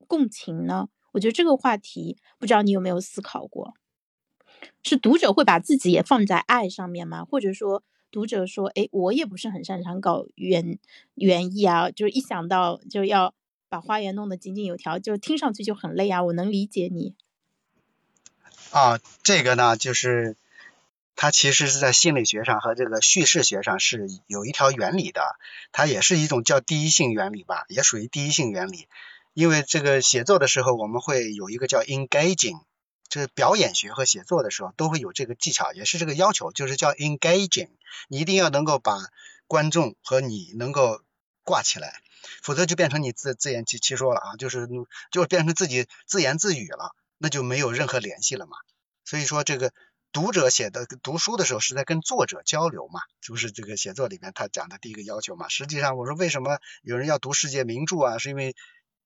[0.08, 0.88] 共情呢？
[1.12, 3.73] 我觉得这个话题不知道你有没有思考过？
[4.82, 7.26] 是读者会把自己也放在爱上面吗？
[7.26, 10.80] 或者说读者说：“哎，我也不是很擅长搞园
[11.15, 13.36] 园艺啊，就是一想到就要
[13.67, 17.13] 把花园弄得井井有条，就听上去就很累啊。”我能理解你。
[18.71, 20.38] 啊，这个呢，就是。
[21.19, 25.36] 它其实是在心理学上和这个叙事学上是有一条原理的，
[25.71, 28.88] 它也是一种叫第一性原理吧，也属于第一性原理。
[29.34, 32.62] 因为这个写作的时候，我们会有一个叫 engaging，
[33.10, 37.69] 就是表演学和写作的时候都会有这个技巧，也是这个要求，就是叫 engaging，
[38.10, 38.99] 你一定要能够把
[39.47, 41.01] 观众和你能够
[41.43, 41.99] 挂起来，
[42.43, 44.69] 否则就变成你自自言其其说了啊，就是
[45.12, 48.56] 就变成自己自言自语了，那就没有任何联系了嘛。
[49.03, 49.73] 所以说这个。
[50.12, 55.48] 读者写的读书的时候是在跟作者交流嘛，就是这个写作里面他讲的第一个要求嘛。
[55.48, 58.56] 实际上我说为什么有人要读世界名著啊，是因为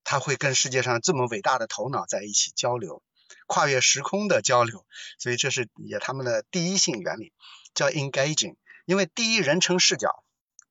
[0.03, 3.03] 他会跟世界上这么伟大的头脑在一起交流，
[3.45, 4.85] 跨越时空的交流，
[5.17, 7.33] 所以这是也他们的第一性原理，
[7.73, 8.55] 叫 engaging。
[8.85, 10.23] 因为第一人称视角，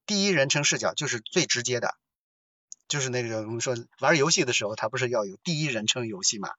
[0.07, 1.95] 第一人称视角就是最直接的，
[2.88, 6.51] 就是那个我们说玩游戏的时候，他不是要有第一人称游戏嘛？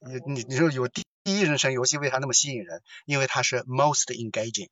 [0.00, 1.04] 你你你说有第。
[1.28, 2.82] 第一人称游戏为啥那么吸引人？
[3.04, 4.70] 因为它是 most engaging，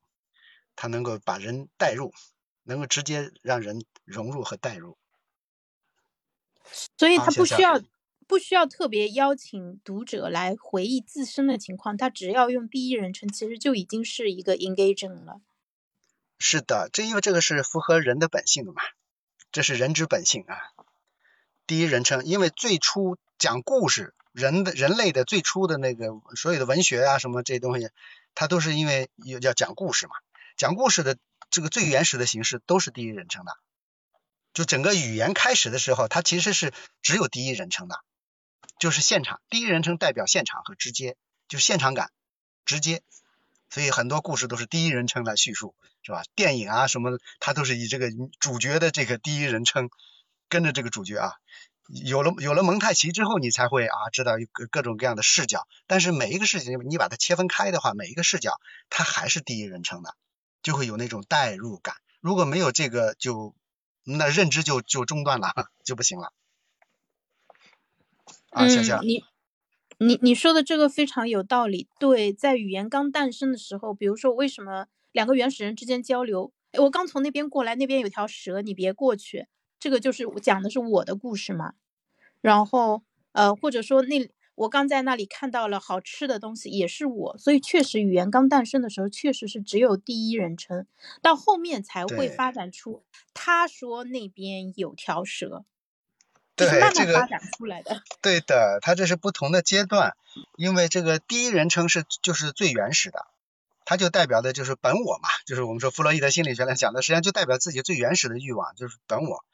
[0.75, 2.15] 它能够把人带入，
[2.63, 4.97] 能够直接让人融入和带入。
[6.97, 7.79] 所以它不需要
[8.25, 15.39] 不需要特别邀请读者来回忆自身的情况，它只要用第一人称，其实就已经是一个 engaging 了。
[16.39, 18.81] 是的，这因为这个是符合人的本性的嘛，
[19.51, 20.57] 这是人之本性啊。
[21.67, 24.15] 第一人称，因为最初讲故事。
[24.37, 27.89] 人的人类的最初的那个所有的文学啊什么这些东西，
[28.35, 29.09] 它都是因为
[29.41, 30.13] 要讲故事嘛。
[30.55, 31.17] 讲故事的
[31.49, 33.57] 这个最原始的形式都是第一人称的。
[34.53, 36.71] 就整个语言开始的时候，它其实是
[37.01, 37.99] 只有第一人称的，
[38.79, 39.41] 就是现场。
[39.49, 42.11] 第一人称代表现场和直接，就是现场感、
[42.63, 43.01] 直接。
[43.71, 45.73] 所以很多故事都是第一人称来叙述，
[46.03, 46.21] 是吧？
[46.35, 49.89] 电影啊什么，它都是以这个主角的这个第一人称
[50.47, 51.33] 跟着这个主角啊。
[51.87, 55.67] 有了有了蒙太奇之后，你才会啊知道各各种各样的视角。
[55.87, 60.15] 但是每一个事情，你把它切分开的话，每一个视角它还是第一人称的，
[60.61, 61.95] 就会有那种代入感。
[62.19, 63.55] 如果没有这个，就
[64.03, 65.53] 那认知就就中断了，
[65.85, 66.33] 就不行了。
[68.49, 69.23] 啊，小小，你
[69.97, 71.87] 你你说的这个非常有道理。
[71.99, 76.51] 对，在语言刚诞生的时候，比如说为什么两个原始人之间交流？
[76.73, 79.47] 我刚从那边过来，那边有条蛇，你别过去。
[79.79, 81.73] 这个就是讲的是我的故事嘛，
[82.41, 90.87] 然后呃或者说那我刚在那里看到了好吃的东西也是我，所以确实语言刚诞生的时候确实是只有第一人称，
[91.21, 93.03] 到后面才会发展出
[93.35, 95.63] 他说那边有条蛇，
[96.55, 98.01] 对慢慢发展出来的。
[98.19, 100.17] 对的，它这是不同的阶段，
[100.55, 103.27] 因为这个第一人称是就是最原始的。
[103.85, 109.45] 它就代表的就是本我嘛，就是我们说弗洛伊德心理学来讲的，实际上就代表自己最原始的欲望，就是本我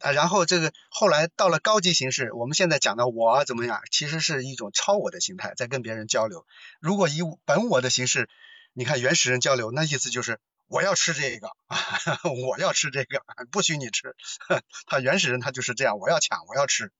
[0.00, 0.12] 啊。
[0.12, 6.46] 然后这个后来到了高级形式，我们现在讲的我怎么样，其实是一种超我的形态，在跟别人交流。
[6.80, 8.28] 如果以本我的形式，
[8.72, 11.50] 你看原始人交流，那意思就是我要吃这个，
[12.48, 14.14] 我要吃这个，不许你吃。
[14.86, 16.92] 他原始人他就是这样，我要抢，我要吃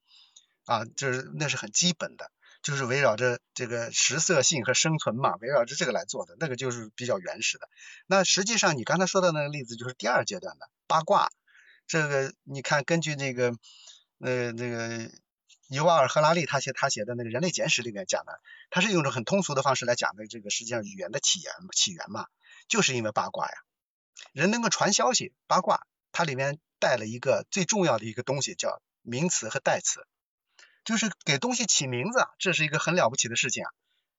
[0.65, 2.31] 啊，就是那是很基本的。
[2.61, 7.69] 就是围绕着这个食色性和生存嘛，围绕着这个来做的，那个就是比较原始的。
[8.09, 11.31] 那实际上你刚才说的那个例子就是第二阶段的八卦。
[11.89, 13.57] 这个你看，根据那个
[14.21, 15.11] 呃那个
[15.69, 22.27] 尤瓦尔·赫拉利他写他写的那个《人类简史》里面讲的，他是用着很通俗的方式来讲的这个实际上语言的起源起源嘛，
[22.69, 23.55] 就是因为八卦呀。
[24.33, 30.07] 人能够传消息，八卦它里面带了一个最重要的一个东西，叫名词和代词。
[30.85, 33.71] 就是给东西起名字，这是一个很了不起的事情啊！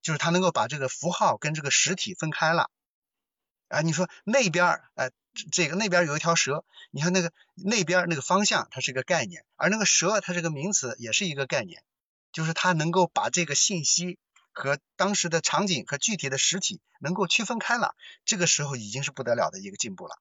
[0.04, 2.70] 就是他能够把这个符号跟这个实体分开了。
[3.70, 5.12] 啊，你说那边儿，哎，
[5.52, 11.84] 这个那边有一条蛇，你看那个那边那个方向它是一个概念，而那个蛇它是个名词，也是一个概念，
[12.32, 14.18] 就是它能够把这个信息
[14.52, 20.18] 和当时的场景和具体的实体能够区分开了，这个时候已经是不得了的一个进步了。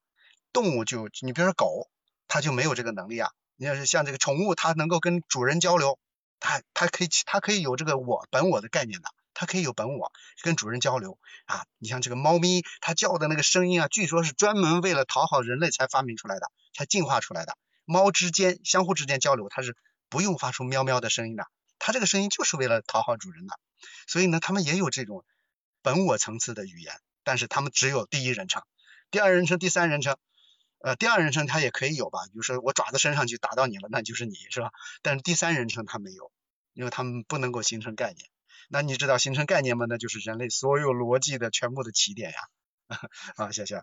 [0.52, 1.88] 动物就你比如说狗，
[2.28, 3.30] 它就没有这个能力啊。
[3.56, 5.98] 你要是像这个宠物，它能够跟主人交流，
[6.38, 9.08] 它它可以它可以有这个我本我的概念的。
[9.38, 10.10] 它可以有本我，
[10.42, 11.64] 跟主人交流啊。
[11.78, 17.56] 你像这个猫咪，它叫的那个声音啊，据说是专门为了讨好人类才发明出来的，才进化出来的。
[17.84, 19.76] 猫之间相互之间交流，它是
[20.08, 21.46] 不用发出喵喵的声音的，
[21.78, 23.60] 它这个声音就是为了讨好主人的。
[24.08, 25.24] 所以呢，它们也有这种
[25.82, 28.64] 本我层次的语言，但是它们只有第一人称、
[29.12, 30.16] 第二人称、第三人称。
[30.80, 34.70] 呃，第二人称它也可以有吧，比如说我爪子伸上去打到你了，那就是你是吧？
[35.02, 36.32] 但是第三人称它没有，
[36.72, 38.28] 因为它们不能够形成概念。
[38.68, 39.86] 那你知道形成概念吗？
[39.88, 42.38] 那就是人类所有逻辑的全部的起点呀！
[43.36, 43.82] 啊，谢谢。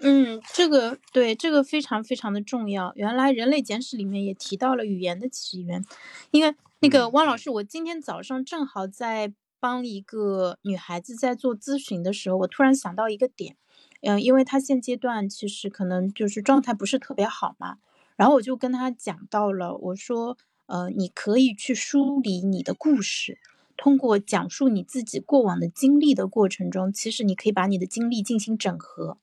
[0.00, 2.92] 嗯，这个对这个非常非常的重要。
[2.94, 5.84] 原来《人类简史》里面也提到了语言的起源。
[6.30, 13.56] 因为那个汪老师，我今天早上正好在帮一个女孩子在做咨询的时候，我突然想到一个点。
[14.02, 17.78] 嗯，因为她现阶段其实可能就是状态不是特别好嘛，
[18.14, 20.38] 然后我就跟她讲到了，我说。
[20.68, 23.38] 呃，你可以去梳理你的故事，
[23.74, 29.16] 通过讲述你自己过往的经历的过程中，其实你可以把你的经历进行整合，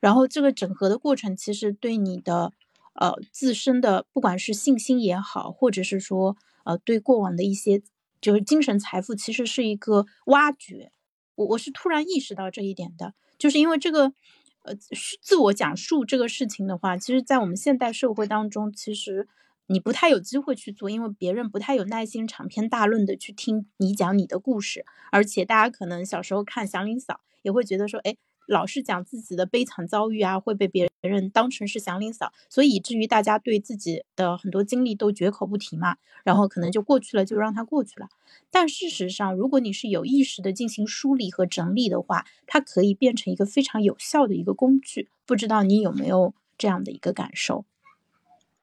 [0.00, 2.54] 然后这个整合的过程，其实对你的
[2.94, 7.82] 呃自身的不管是信心也好，或者是说呃对过往的一些
[8.22, 10.90] 就是精神财富，其实是一个挖掘。
[11.34, 14.14] 我我是突然意识到这一点的，就是因为这个
[14.62, 14.74] 呃
[15.20, 19.28] 自我讲述这个事情的话，其实在我们现代社会当中，其实。
[19.70, 38.08] 你不太有机会去做，因为别人不太有耐心长篇大论的去听你讲你的故事，而且大家可能小时候看祥林嫂也会觉得说，哎，老是讲自己的悲惨遭遇啊，会被别人当成是祥林嫂，所以以至于大家对自己的很多经历都绝口不提嘛，然后可能就过去了，就让它过去了。
[38.50, 45.10] 但事实上，如果你是有意识的进行梳理和整理的话，它可以变成一个非常有效的一个工具。
[45.26, 47.66] 不知道你有没有这样的一个感受？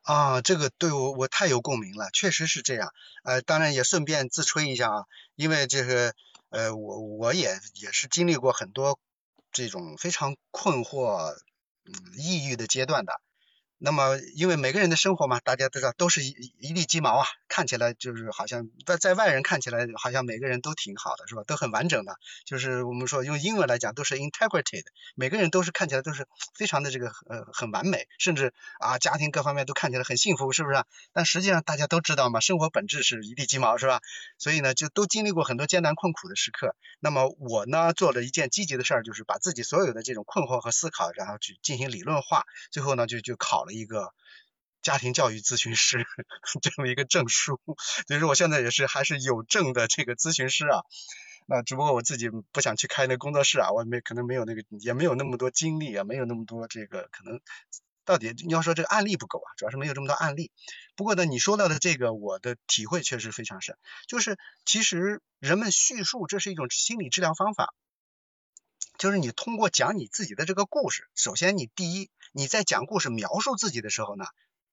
[0.05, 2.93] 啊，这个对我我太有共鸣了，确实是这样。
[3.23, 6.13] 呃，当然也顺便自吹一下啊，因为这个
[6.49, 8.99] 呃，我我也也是经历过很多
[9.51, 11.33] 这种非常困惑、
[11.85, 13.19] 嗯抑郁的阶段的。
[13.77, 21.43] 那么，因为每个人的生活嘛，大家都知道都是一一地鸡毛啊，看起来就是好像在在外人看起来好像每个人都挺好的，是吧？
[21.45, 30.81] 都很完整的，就是我们说用英文来讲都是 integrity 的每个人都是看起来都是非常的这个呃很完美，甚至啊家庭各方面都看起来很幸福，是不是？
[31.11, 33.99] 但实际上大家都知道嘛，生活本质是一地鸡毛，是吧？
[34.37, 36.77] 所以呢，就都经历过很多艰难困苦的时刻。
[37.01, 43.64] 那么我呢，做了一件积极的事儿，就是把自己所有的这种困惑和思考，然后去进行理论化，最后呢就就考。
[43.65, 44.13] 了一个
[44.81, 46.05] 家庭教育咨询师
[46.61, 47.59] 这么一个证书，
[48.07, 50.83] 所以说我现在也是还是有证的这个咨询师啊。
[51.47, 57.39] 那只不过我自己不想去开那工作室啊，我没可能没有那个也没有那么多精力啊，没有那么多这个可能。
[58.03, 60.51] 到底你要说这个案例不够啊，主要是没有这么多案例。
[60.95, 67.73] 不过呢，你说到的这个我的体会确实非常深，就是其实人们叙述这是一种心理治疗方法，
[68.99, 72.11] 就是你通过讲你自己的这个故事，首先你第一。
[72.37, 74.25] 你在讲故事描述自己的时候呢，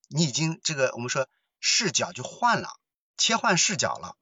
[0.08, 1.28] 你已经这个我们说
[1.60, 2.68] 视角就换了，
[3.16, 4.16] 切换视角了。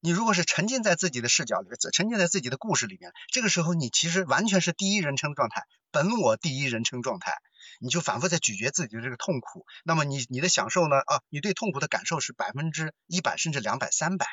[0.00, 7.36] 你如果是沉浸在自己的视角里面，沉浸在自己的故事里面，这个时候你其实完全是第一人称状态，本我第一人称状态，
[7.78, 9.64] 你就反复在咀嚼自己的这个痛苦。
[9.84, 10.96] 那么你你的享受呢？
[10.96, 14.26] 啊，你对痛苦的感受是百分之一百甚至两百三百，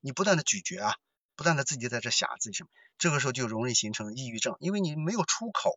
[0.00, 0.94] 你不断的咀嚼啊，
[1.34, 5.76] 不断的自己在这想自己什么，这个时候就容易形成抑郁症，因为你没有出口。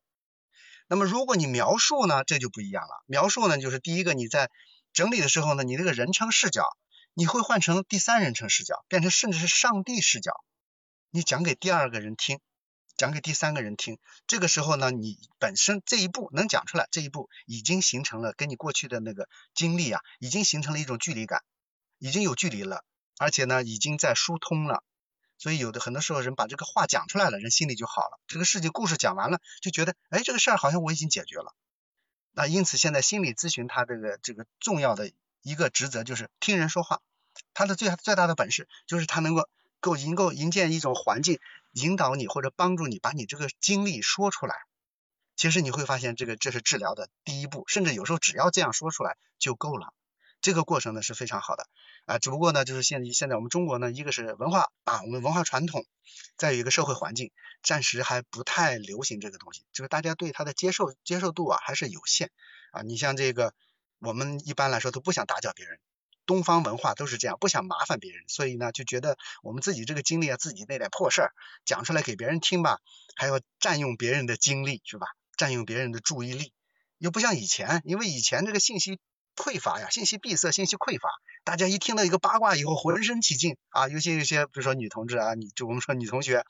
[0.89, 3.03] 那么如果你描述呢，这就不一样了。
[3.05, 4.49] 描述呢，就是第一个你在
[4.91, 6.75] 整理的时候呢，你这个人称视角
[7.13, 10.31] 你会换成第三人称视角，变成甚至是上帝视角。
[11.11, 12.39] 你讲给第二个人听，
[12.97, 13.99] 讲给第三个人听。
[14.25, 21.43] 这个时候呢，你本身这一步能讲出来，这一步已经形成了跟你过去的那个经历啊，已经形成了一种距离感，
[21.99, 22.83] 已经有距离了，
[23.19, 24.83] 而且呢，已经在疏通了。
[25.39, 28.19] 所以有的很多时候人把这个话讲出来了，人心里就好了。
[28.27, 31.55] 这个事情故事讲完了，就觉得哎，这个事儿好像我已经解决了。
[32.31, 35.11] 那因此现在心理咨询它这个这个重要的
[35.41, 37.01] 一个职责就是听人说话，
[37.53, 41.39] 它的最最大的本事就是它能够够营构营建一种环境，
[41.71, 44.55] 引导你或者帮助你把你这个经历说出来。
[45.37, 49.93] 其实你会发现这个这是治疗的第一步，甚至有时候只要这样说出来就够了。
[50.41, 51.67] 这个过程呢是非常好的。
[52.09, 55.85] 啊，只不过呢，就是现现在我们中国呢，一个是文化啊，我们文化传统，
[56.37, 57.31] 再有一个社会环境，
[57.61, 62.31] 暂时还不太流行这个东西，就是大家对它的接受接受度啊还是有限
[62.71, 62.81] 啊。
[62.81, 63.53] 你像这个，
[63.99, 65.77] 我们一般来说都不想打搅别人，
[66.25, 71.31] 东方文化都是这样，不想麻烦别人，所以呢就觉得我们自己这个经历啊，自己那点破事儿
[71.63, 72.79] 讲出来给别人听吧，
[73.17, 75.05] 还要占用别人的精力是吧？
[75.37, 76.53] 占用别人的注意力，
[76.97, 78.99] 又不像以前，因为以前这个信息。
[79.35, 81.07] 匮乏呀，信息闭塞，信息匮乏，
[81.49, 83.87] 大家一听到一个八卦以后，浑身起劲啊！
[83.87, 86.45] 尤其有些，比如说女同志啊，你就我们说女同学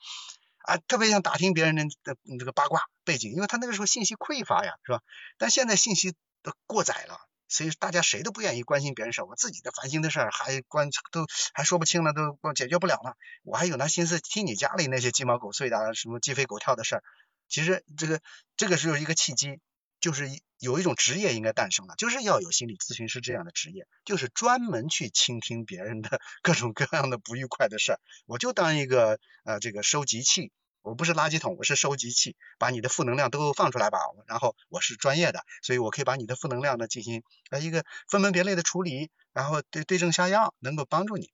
[0.58, 5.00] 啊，特别想打听别人的的这个八卦背景，因为他那个时候信息匮乏呀，是吧？
[5.38, 7.16] 但现在信息都过载了，
[7.48, 11.24] 所以大家谁都不愿意关心别人事儿，我自己的烦心的事儿还关都
[11.54, 17.02] 还说不清了，都解决不了了，我还有那心思听你家里那些鸡毛狗碎的，什么鸡飞狗跳的事儿。
[17.48, 18.20] 其实这个
[18.58, 19.60] 这个是一个契机。
[20.00, 20.28] 就是
[20.58, 28.00] 有一种职业应该诞生了，就是要有心理咨询师这样的职业，就是专门去倾听别人的 各种各样的不愉快的事儿。
[28.26, 33.98] 我就当一个呃这个收集器，我不是垃圾桶，我是收集器，把你的负能量都放出来吧。
[34.26, 41.30] 然后我是专业的，所以我可以把你的负能量呢进行呃一个分门别类的处理，然后对对症下药，能够帮助你。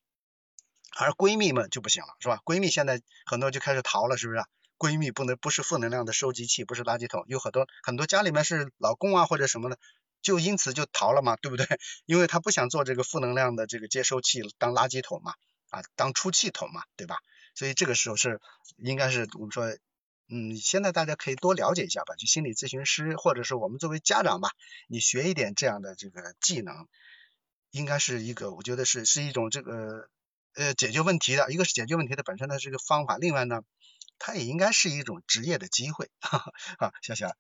[0.98, 2.40] 而闺蜜们就不行了，是吧？
[2.44, 4.42] 闺蜜现在很多就开始逃了，是不是？
[4.79, 9.79] 闺蜜不能不是负能量的收集器，不是垃圾桶，有很多很多家里面是老公啊或者什么的，
[10.22, 11.66] 就因此就逃了嘛，对不对？
[12.05, 15.35] 因为他不想做这个负能量的这个接收器，当垃圾桶嘛，
[15.70, 17.16] 啊，当出气筒嘛，对吧？
[17.55, 18.41] 所以这个时候是
[18.77, 19.66] 应该是我们说，
[20.29, 24.51] 嗯，现在大家可以多了解一下吧，就心理咨询师或者是我们作为家长吧，
[24.89, 26.87] 你学一点这样的这个技能，
[27.70, 30.11] 应该是一个我觉得是是一种这个
[30.55, 33.62] 呃解决问题的，一个是解决问题的本身的这个方法，另外呢。
[34.18, 36.38] 它也应该是一种职业的机会， 哈
[36.78, 37.36] 哈，笑笑。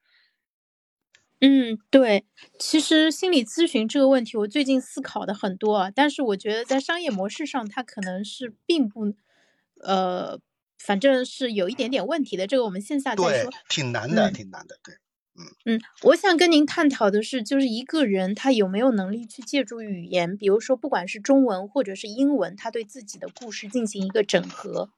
[1.40, 2.24] 嗯，对，
[2.58, 9.14] 其实心理咨询这个问题，我最近思考的很多，但是我觉得在商业模式上，它可能是并不，
[9.82, 10.40] 呃，
[10.78, 12.46] 反正是有一点点问题的。
[12.46, 13.52] 这个我们线下再说。
[13.68, 14.94] 挺难的，挺难的，对，
[15.34, 24.88] 嗯嗯，我想跟您探讨的是，就是一个人他有没有能力去借助语言，比如说不管是中文或者是英文，他对自己的故事进行一个整合。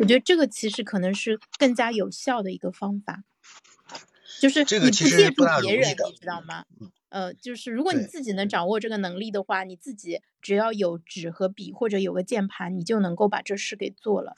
[0.00, 3.22] 我觉得这个其实可能是更加有效的一个方法，
[4.40, 6.64] 就是你不借助别人，你知道吗？
[7.10, 14.36] 呃，就是如果你自己能掌握这个能力的话，你自己只要有纸和笔或者有个键盘，你就能够把这事给做了。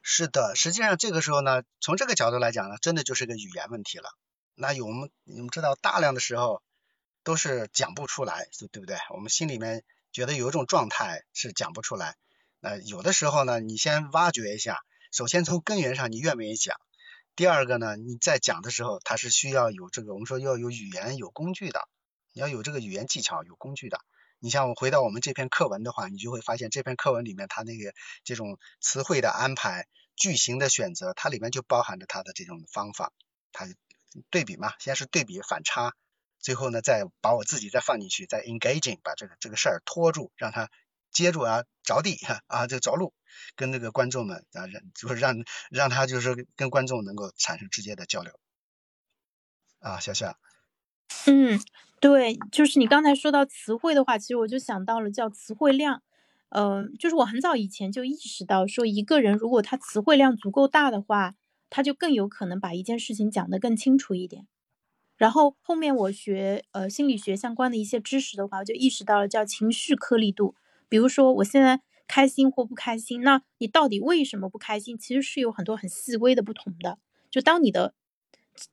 [0.00, 4.10] 是的，实际上这个时候呢，从这个角度来讲呢，真的就是个语言问题了。
[4.54, 6.62] 那有我们你们知道，大量的时候
[7.24, 8.96] 都是讲不出来，对不对？
[9.10, 9.82] 我们心里面
[10.12, 12.14] 觉得有一种状态是讲不出来。
[12.62, 14.78] 呃有的时候呢，你先挖掘一下，
[15.10, 16.80] 首先从根源上你愿不愿意讲，
[17.34, 21.88] 第二个呢，你在讲的时候，它是需要有这个我们说要有语言有工具的，
[22.32, 23.98] 你要有这个语言技巧有工具的。
[24.38, 27.92] 你像我回到我们这篇课文的话，你就会发现这篇课文里面它那个
[28.22, 33.12] 这种词汇的安排、句型的选择，它里面就包含着它的这种方法，
[33.50, 33.66] 它
[34.30, 35.96] 对比嘛，先是对比反差，
[36.38, 40.70] 最后呢再把我自己再放进去，再 engaging 把这个这个事儿拖住，让它。
[41.12, 42.16] 接住啊，着地
[42.48, 43.12] 啊，就着陆，
[43.54, 45.36] 跟那个观众们啊，让就是让
[45.70, 48.32] 让他就是跟观众能够产生直接的交流
[49.80, 50.38] 啊，小夏。
[51.26, 51.60] 嗯，
[52.00, 56.02] 对，就是你刚才说到词汇的话，其实我就想到了叫词汇量。
[56.48, 61.34] 呃，就是我很早以前就意识到，说一个人如果他词汇量足够大的话，
[61.70, 64.46] 他就更有可能把一件事情讲得更清楚一点。
[65.16, 70.54] 然后后面我学呃心理学相关的一些知识的话，我就意识到了叫情绪颗粒度。
[70.92, 74.98] 比如说，我现在开心或不开心，那你到底为什么不开心？
[74.98, 76.98] 其实是有很多很细微的不同的。
[77.30, 77.94] 就当你的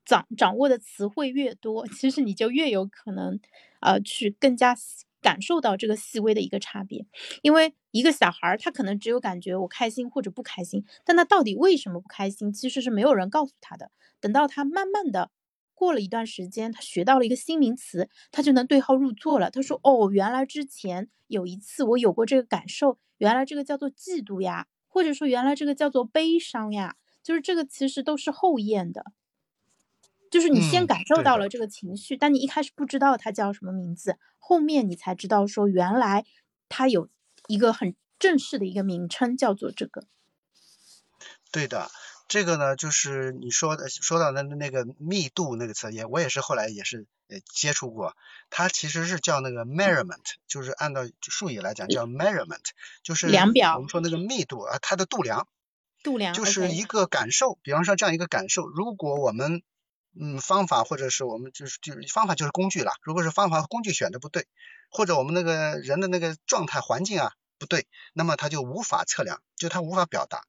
[0.03, 3.39] 掌掌握的词汇越多，其实你就越有可能，
[3.80, 4.76] 呃，去更加
[5.22, 7.05] 感受到这个细微的一个差别。
[7.41, 13.91] 因为一个小孩儿，他可能只有感觉我开心或者不开心，但他到底为什么不开心，其实是没有人告诉他的。
[14.20, 15.32] 等到他慢慢的。
[15.80, 19.50] 过了一段时间，他学到了一个新名词，他就能对号入座了。
[19.50, 29.06] 他说：“哦，原来之前有一次我有过这个感受，原来这个叫做嫉妒呀，或者说原来这个叫做悲伤呀，就是这个其实都是后验的，
[30.30, 36.26] 就是你先感受到了这个情绪，但你一开始不知道它叫什么名字，后面你才知道说原来
[36.68, 37.08] 它有
[37.48, 40.04] 一个很正式的一个名称叫做这个。”
[41.52, 41.90] 对的。
[42.30, 48.16] 这个呢，就是你说的说到的那个密度那个词，也我也是后来也是呃接触过，
[48.52, 52.64] 它其实是叫那个 measurement，就是按照术语来讲叫 measurement，
[53.04, 53.76] 就是量表。
[53.76, 55.48] 我们说那个密度啊，它的度量，
[56.04, 57.58] 度量就是一个感受。
[57.64, 59.64] 比方说这样一个感受，如果我们
[60.20, 64.46] 嗯方法或者是我们就是就是方法就是工具了，如果是方法和工具选的不对，
[64.92, 70.44] 或者我们那个人的那个状态环境啊不对，那么它就无法测量，就它无法表达，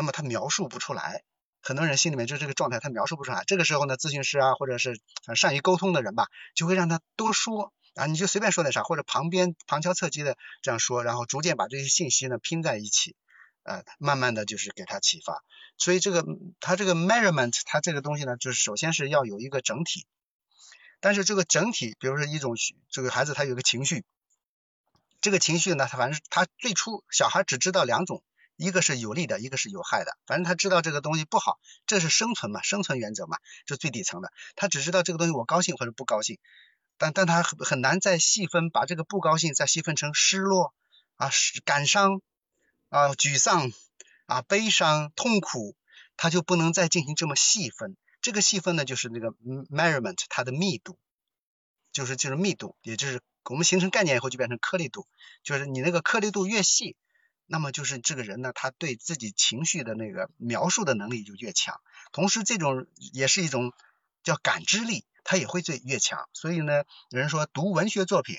[0.00, 1.22] 那么他描述不出来。
[1.60, 3.44] 很多人心里面就这个状态，他描述不出来。
[3.46, 4.98] 这个时候呢，咨询师啊，或者是
[5.36, 13.14] 善于沟通的人吧，就会让他多说啊，你就随便说点啥，或者旁边旁敲侧击的这样说，然后逐渐把这些信息呢拼在一起，
[13.62, 15.44] 呃，慢慢的就是给他启发。
[15.76, 16.24] 所以这个
[16.60, 20.06] 他这个 measurement，他这个东西呢，就是首先是要有一个整体。
[21.00, 22.54] 但是这个整体，比如说一种
[22.88, 24.06] 这个孩子他有个情绪，
[25.20, 28.24] 这个情绪呢，他反正他最初小孩只知道两种。
[28.60, 30.18] 一个是有利的，一个是有害的。
[30.26, 34.30] 反正他知道这个东西不好，这是生存嘛，生存原则嘛，这最底层的。
[34.54, 36.38] 他只知道这个东西我高兴或者不高兴，
[36.98, 40.74] 但但他很很难再细分，把这个不高兴再细分成失落
[41.16, 41.30] 啊、
[41.64, 42.20] 感伤
[42.90, 43.72] 啊、沮丧
[44.26, 45.74] 啊、悲伤、痛苦，
[46.18, 47.96] 他就不能再进行这么细分。
[48.20, 49.32] 这个细分呢，就是那个
[49.70, 50.98] measurement 它的密度，
[51.92, 55.08] 就是就是密度，也就是我们形成概念以后就变成颗粒度，
[55.42, 56.94] 就是你那个颗粒度越细。
[57.52, 61.80] 那么就是这个人呢，他对自己情绪的那个描述的能力就越强，
[62.12, 63.72] 同时这种也是一种
[64.22, 66.28] 叫感知力，他也会最越强。
[66.32, 68.36] 所以呢，有人说读文学作品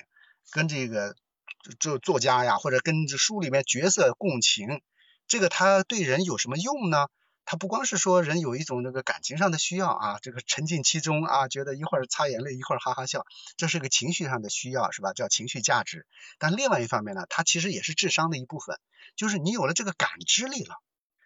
[0.52, 1.18] 跟这个
[1.78, 4.82] 就作家呀，或者跟这书里面角色共情，
[5.28, 7.10] 这个他对人有什么用呢？
[7.44, 13.26] 他不光是说人有一种那个感情上的需要啊，这个沉浸其中啊，觉得一会儿擦眼泪，一会儿哈哈笑，
[13.58, 15.12] 这是个情绪上的需要，是吧？
[15.12, 16.06] 叫情绪价值。
[16.40, 18.80] 但另外一方面呢，它其实也是智商的一部分，
[19.18, 20.76] 就是你有了这个感知力了，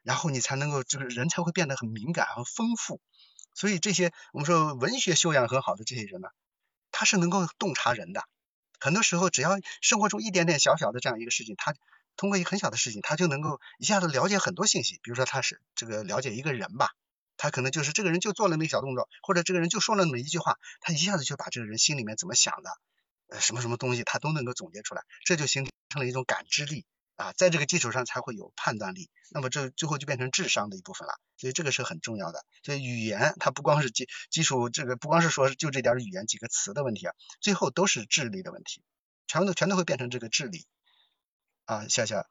[0.03, 3.01] 然后你才能够这个人才会变得很敏感和丰富。
[3.53, 6.29] 所以这些我们说文学修养很好的这些人呢，
[6.91, 8.23] 他是能够洞察人的。
[8.79, 11.75] 很多时候，只要生活中一点点小小的这样一个事情，他。
[12.17, 14.99] 通过一个很小的事情，他就能够一下子了解很多信息。
[15.03, 16.91] 比如说，他是这个了解一个人吧，
[17.37, 22.69] 他可能就是这个人就做了那个小动作，或者这个人就说了那么一句话，他一下子就把这个人心里面怎么想的，
[23.27, 26.85] 呃，什么什么东西，他都能够总结出来，这就形成了一种感知力
[27.15, 31.19] 啊，在这个基础上才会有判断力，那么这最后就变成智商的一部分了。
[31.37, 32.45] 所以这个是很重要的。
[32.63, 38.81] 所以语言它不光是基基础，这个不光是说就这点语言几个词的问题啊，最后都是智力的问题，
[39.27, 40.65] 全都全都会变成这个智力。
[41.65, 42.27] 啊，夏夏。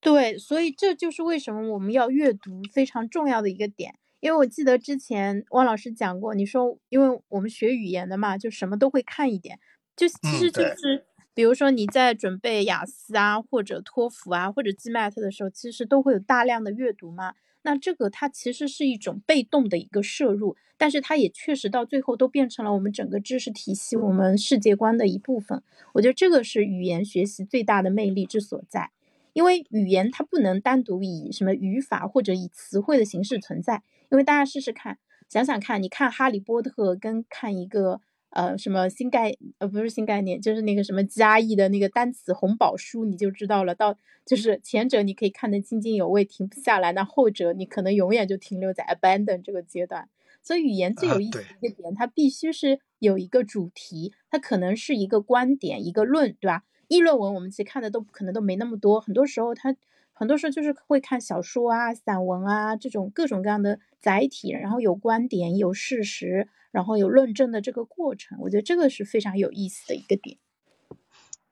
[0.00, 3.98] 对，所以这就是为什么我们要阅读非常重要的一个点。
[4.20, 9.58] 因为我记得之前汪老师讲过，你说，因为我们学语言的嘛，就什么都会看一点，
[9.94, 17.34] 就其实就是，比如说你在准备雅思啊，或者托福啊，或者 GMAT 的时候，其实都会有大量的阅读嘛。
[17.66, 25.60] 那这个它其实是一种被动的一个摄入，但是它也确实到最后都变成了我们整个知识体系、我们世界观的一部分。
[25.94, 28.92] 我觉得这个是语言学习最大的魅力之所在，
[29.32, 33.82] 因为语言它不能单独以什么语法或者以词汇的形式存在。
[34.10, 34.98] 因为大家试试看，
[35.28, 38.00] 想想看，你看《哈利波特》跟看一个。
[38.30, 43.74] 呃，什么新概呃不是新概念，就是那个什么加译的那个单词红宝书，你就知道了。
[43.74, 50.08] 到就是前者你可以看得津津有味，停不下来；那后者你可能永远就停留在 abandon 这个阶段。
[50.42, 56.62] 所以语言最有意思的一个点，它必须是有一个主题，它可能是一个观点、一个论，对吧？
[56.88, 59.74] 议论文我们其实看的都可能都没那么多，很多时候它
[60.16, 66.48] 很多时候就是会看小说啊、散文啊这种各种各样的载体，然后有观点、有事实。
[66.72, 70.36] 然后有论证的这个过程，我觉得这个是非常有意思的一个点。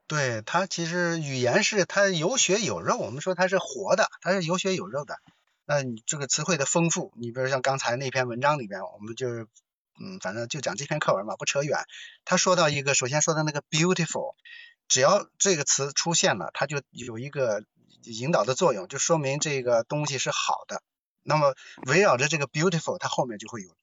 [0.06, 5.16] 对它其实语言是它有血有肉，我们说它是活的，它是有血有肉的。
[5.64, 9.26] 那你这个词汇的丰富，你比如像刚才那篇文章里边，我们就
[9.98, 11.78] 嗯，反正就讲这篇课文嘛，不扯远。
[12.26, 14.34] 他说到一个，首先说的那个 beautiful，
[14.88, 17.64] 只要这个词出现了，它就有一个
[18.04, 20.82] 引导的作用，就说明这个东西是好的。
[21.22, 21.54] 那么
[21.86, 23.74] 围绕着这个 beautiful，它后面就会有。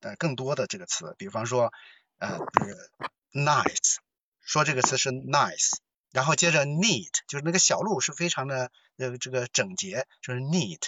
[0.00, 1.72] 呃，更多的这个词，比方说，
[2.18, 2.88] 呃，这个
[3.32, 3.96] nice，
[4.40, 5.72] 说这个词是 nice，
[6.12, 10.82] 然后接着 neat，就是那个小路是非常的呃这个整洁，就是 neat，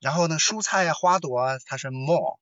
[0.00, 2.40] 然后呢，蔬菜啊、花朵啊，它是 more，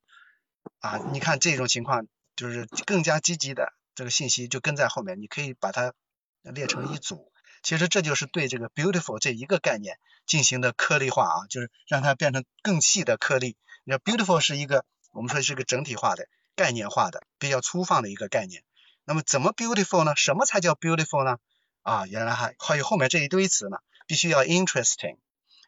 [0.78, 5.92] 啊，你看这种情况就是更加积极的这个信息就跟在后面，你可以把它
[6.40, 7.30] 列成一组，
[7.66, 13.56] 其实这就是对这个 beautiful 这一个概念进行的颗粒化啊，就是让它变成更细的颗粒。
[13.82, 14.84] 你看 beautiful 是一个。
[15.12, 18.62] 我们说是个整体化的、概念化的、比较粗放的一个概念。
[19.06, 20.14] 那么怎么 beautiful 呢？
[20.14, 21.38] 什么才叫 beautiful 呢？
[21.80, 25.16] 啊，原来还还有后面这一堆词呢，必须要 interesting，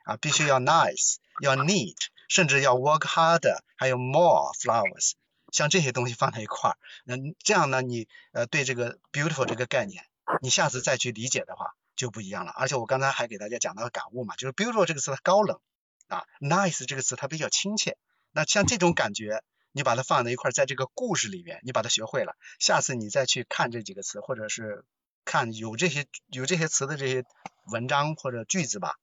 [0.04, 1.96] 啊，必须要 nice，要 neat，
[2.28, 5.12] 甚至要 work harder，还有 more flowers，
[5.50, 10.04] 像这些东西放在一块儿，那，这样呢，你呃对这个 beautiful 这个概念，
[10.42, 12.52] 你下次再去理解的话就不一样了。
[12.52, 15.60] 而且我刚才还给大家讲到感悟嘛，就是 beautiful 这个词它高冷
[16.06, 17.98] 啊，nice 这个词它比较亲切。
[18.30, 19.42] 那像这种感觉，
[19.72, 24.84] 你把它放在一块，在这个故事里面，你把它学会了，下次你再去看这几个词，或者是
[25.24, 27.24] 看有这些有这些词的这些
[27.66, 28.94] 文章或者句子吧，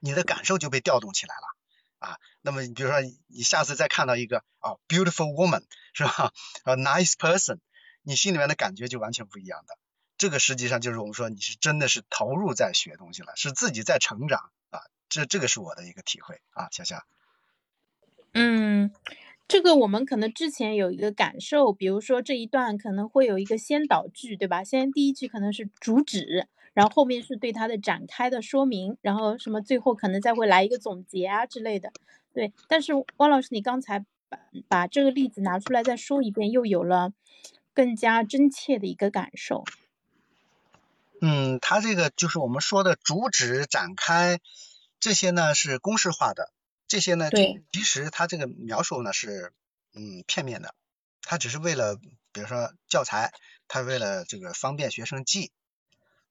[0.00, 2.18] 你的感受就被调动起来了啊。
[2.40, 6.32] 那么你比如说你下次再看到一个啊 beautiful woman 是吧？
[6.64, 7.58] 啊 nice person，
[8.02, 9.76] 你心里面的感觉就完全不一样的。
[10.20, 14.82] 这个实际上就是我们说你是真的是投入在学东西了，是自己在成长啊。
[15.08, 17.06] 这这个是我的一个体会啊，小夏。
[18.34, 18.92] 嗯。
[19.48, 24.62] 这个我们可能之前有一个感受，比如说这一段可能会有一个先导句，对吧？
[24.62, 31.90] 先第一句可能是主旨，然后后面是对它的展开的说明，然后什么最后可能再会来一个总结啊之类的。
[32.34, 37.12] 对，但是汪老师，你刚才把把这个例子拿出来再说一遍，又有了
[37.74, 39.64] 更加真切的一个感受。
[41.20, 44.40] 嗯，它这个就是我们说的主旨、展开
[44.98, 46.52] 这些呢是公式化的。
[46.88, 47.30] 这些呢，
[47.72, 49.52] 其实它这个描述呢是
[49.94, 50.74] 嗯片面的，
[51.22, 51.96] 它只是为了
[52.32, 53.32] 比如说教材，
[53.68, 55.52] 它为了这个方便学生记，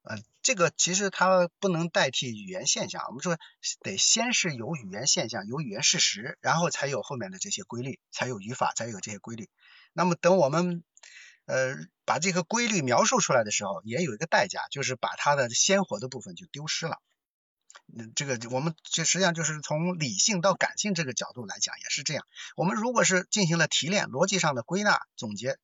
[0.03, 3.05] 嗯，这个其实它不能代替语言现象。
[3.07, 3.37] 我们说
[3.81, 9.49] 得先是有语言现象，有语言事实，然后才有后面的这些规律，才有语法，才有这些规律。
[9.93, 10.83] 那么等我们
[11.49, 11.75] 呃
[12.05, 17.01] 把这个规律描述出来的时候，也有一个代价，就是把它的鲜活的部分就丢失了。
[17.97, 22.23] 嗯，这个我们就实际上就是从理性到感性这个角度来讲也是这样。
[22.55, 25.57] 我们如果是进行了提炼、逻辑上的归纳总结，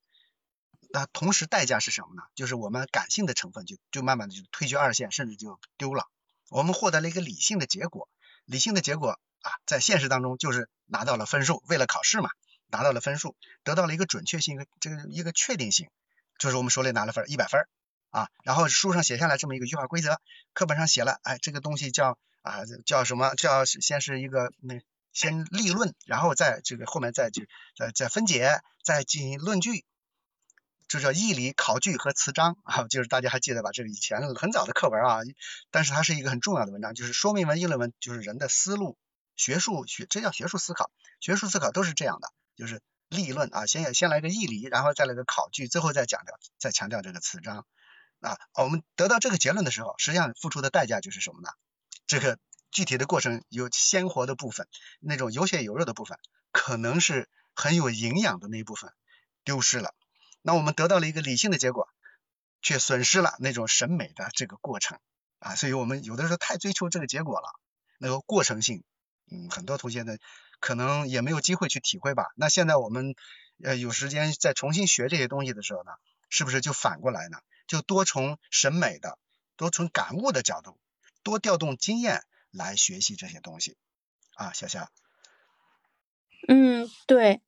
[0.90, 2.24] 那同时代价是什么呢？
[2.34, 6.08] 就是我们感性的成分就就慢慢的就退居二线，甚至就丢了。
[6.50, 8.10] 我们获得了一个理性的结果，
[8.46, 12.30] 理性的结果啊，在现实当中就是拿到了分数，为了考试嘛，
[12.68, 15.90] 拿到了分数，得到了一个准确性，一个这个一个确定性，
[16.40, 17.62] 就是我们手里拿了分，一百分。
[18.12, 20.22] 啊，然后书上写下来这么一个语法规则，
[20.54, 23.36] 课本上写了，哎，这个东西叫啊叫什么？
[23.36, 24.80] 叫先是一个那
[25.12, 27.44] 先立论，然后再这个后面再就
[27.76, 29.84] 再再分解，再进行论据，
[30.88, 32.88] 就叫义理、考据和词章啊。
[32.88, 33.72] 就是大家还记得吧？
[33.74, 35.20] 这个以前很早的课文啊，
[35.70, 38.98] 但是它是一个很重要的文章，就是说明文、议论文，就是人的思路、
[39.36, 40.90] 学术学，这叫学术思考，
[41.20, 47.66] 学术思考都是这样的，就是立论啊，先先来个义理，然后再来个考据，最后再讲调，再强调这个词章。
[48.22, 51.50] 啊，我们得到这个结论的时候，实际上付出的代价就是什么呢？
[52.08, 52.40] 这个
[52.72, 54.68] 具体的过程有鲜活的部分，
[55.00, 56.18] 那种有血有肉的部分，
[56.52, 58.92] 可能是很有营养的那一部分
[59.44, 59.94] 丢失了。
[60.42, 61.88] 那我们得到了一个理性的结果，
[62.62, 64.98] 却损失了那种审美的这个过程
[65.40, 65.56] 啊。
[65.56, 67.50] 所以我们有的时候太追求这个结果了，
[68.00, 68.84] 那个过程性，
[69.30, 70.18] 嗯，很多同学呢
[70.60, 72.28] 可能也没有机会去体会吧。
[72.36, 73.16] 那现在我们
[73.64, 75.92] 呃有时间再重新学这些东西的时候呢，
[76.30, 77.38] 是不是就反过来呢？
[77.68, 79.18] 就多从审美的、
[79.58, 80.78] 多从感悟的角度，
[81.24, 83.78] 多调动经验来学习这些东西
[84.36, 84.90] 啊，小夏。
[86.48, 87.42] 嗯，对。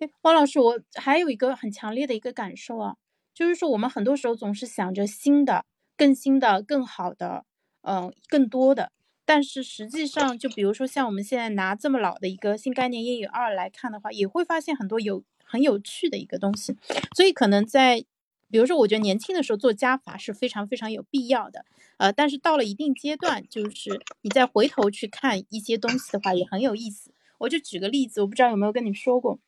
[0.00, 2.96] 哎，汪老师，我还有一个很强烈的一个感受啊，
[3.34, 7.44] 就是说我们很多时候总是想着新的、更新的、更好的，
[7.82, 8.92] 嗯，更多的，
[9.30, 16.76] 但是实际上，就比如说像我们现在拿这么老的一个新概念英语二来看的话，也会发现很多有很有趣的一个东西，
[17.14, 18.04] 所以可能在。
[18.52, 21.64] 比如说，我觉得年轻的时候做加法是非常非常有必要的，
[21.98, 27.12] 呃，但是到了一定阶段，就是你再回头去看一些东西的话，也很有意思。
[27.38, 29.38] 我就举个例子，我不知道有没有跟你说过，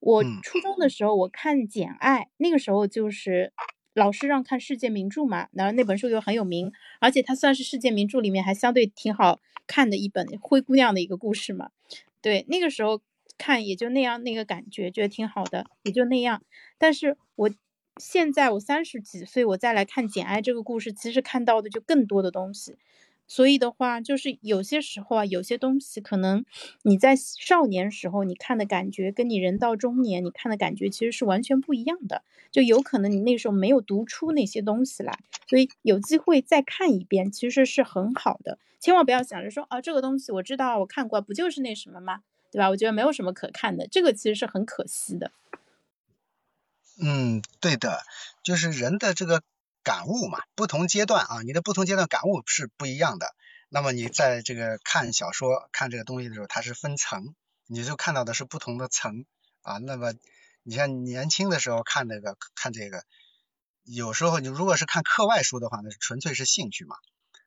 [0.00, 3.50] 我初中的时候我看《简爱》，那个时候就是
[3.94, 11.70] 老师让看世界名著嘛，然后那本书又很有名，而且它算是世界名著里面还相对挺好看的一本灰姑娘的一个故事嘛。
[12.20, 13.00] 对，那个时候
[13.38, 16.42] 看也就那样，那个感觉觉得挺好的，也就那样。
[16.78, 17.50] 但是我。
[17.96, 22.76] 现在我三十几岁，我再来看《简爱》这个故事，其实看到的就更多的东西。
[23.30, 26.44] 所以的话，就是有些时候啊，有些东西可能
[26.82, 32.24] 你在少年时候你看的感觉，跟你人到中年你看的感觉其实是完全不一样的。
[32.50, 38.58] 就有可能你那时候没有读出那些东西来，所以有机会再看一遍，其实是很好的。
[38.80, 42.22] 千万不要想着说啊，这个东西我知道，我看过，不就是那什么吗？
[42.50, 42.68] 对吧？
[42.68, 45.30] 我觉得没有什么可看的，这个其实是很可惜的。
[47.00, 48.00] 嗯，对的，
[48.42, 49.40] 就是人的这个
[49.82, 53.34] 感悟嘛，不同阶段啊，你的不同阶段感悟是不一样的。
[53.68, 57.34] 那么你在这个看小说、看这个东西的时候，它是分层，
[57.66, 59.24] 你就看到的是不同的层
[59.62, 59.78] 啊。
[59.78, 60.12] 那么
[60.62, 63.04] 你像年轻的时候看这个看这个，
[63.84, 66.96] 有时候你如果是看课外书的话，那纯粹是兴趣嘛。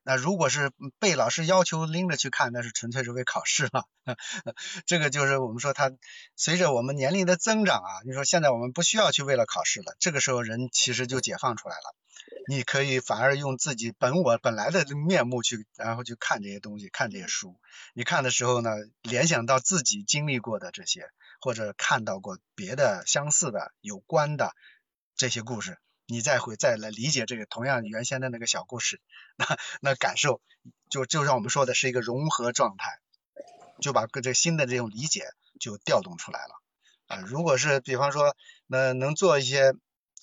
[0.04, 3.88] 那如果是被老师要求拎着去看，那是纯粹是为考试了。
[4.86, 5.92] 这个就是我们说，他
[6.36, 11.96] 随着我们年龄的增长啊，你说现在我们不需要去为了考试了，这个时候人其实就解放出来了。
[12.48, 17.58] 你可以反而用自己本我本来的面目去，然后去看这些东西，看这些书。
[17.94, 24.54] 你看的时候呢，联想到自己经历过的这些，或者看到过别的相似的、有关的
[25.16, 29.02] 这些故事，你再会再来理解这个同样原先的那个小故事，
[29.38, 30.42] 那那感受
[30.90, 33.00] 就就像我们说的是一个融合状态，
[33.82, 35.26] 就把这新的这种理解
[35.60, 36.62] 就调动出来了
[37.08, 37.18] 啊。
[37.26, 38.36] 如果是比方说
[38.68, 39.74] 那能做一些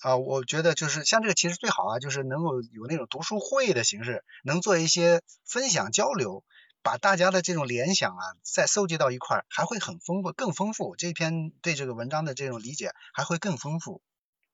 [0.01, 6.43] 啊，我觉得就是像这个其实最好啊，就是能够有那种读书会的形式，能做一些分享交流。
[6.83, 10.95] 把大家的这种联想啊，再搜集到一块儿，还会很丰富，更丰富。
[10.95, 14.01] 这篇对这个文章的这种理解还会更丰富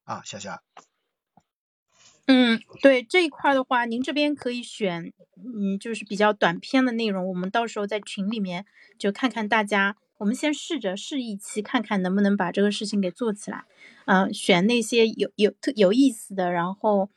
[0.04, 0.62] 啊，小夏。
[2.28, 7.28] 嗯，对这一块的话，您这边可以选，嗯，就是比较短篇的内容。
[7.28, 8.66] 我们到时候在群里面
[8.98, 13.64] 就看看大家，我们先试着试一期，看看能不能把这个事情给做起来。
[14.06, 17.10] 嗯，选那些有有特有意思的，然后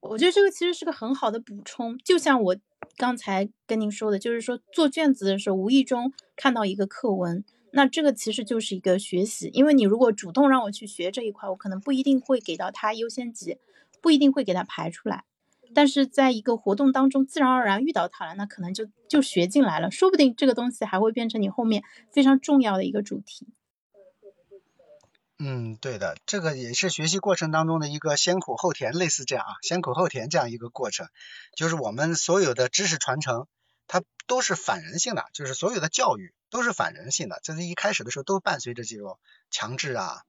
[0.00, 2.56] 我觉得这个其实是个很好的补充，就像我。
[2.96, 7.42] 刚才跟您说的，就是说做卷子的时候，无意中看到一个课文，
[7.72, 9.50] 那这个其实就是一个学习。
[9.52, 13.56] 因为你如果主动让我去学这一块，我可能不一定会给到他优先级，
[14.04, 15.24] 不一定会给他排出来。
[15.74, 21.82] 但是在一个活动当中，自然而然遇到他了，那可能就就学进来了，说不定这个东西还会变成你后面
[22.12, 23.48] 非常重要的一个主题。
[25.38, 31.08] 嗯，对的，这个也是学习过程当中的一个先苦后甜，类似这样啊，先苦后甜这样一个过程，
[31.56, 33.48] 就是我们所有的知识传承，
[33.88, 39.18] 它都是反人性的，就是所有的教育都是反人性的，这是一开始的时候都伴随着这种
[39.50, 40.22] 强制啊，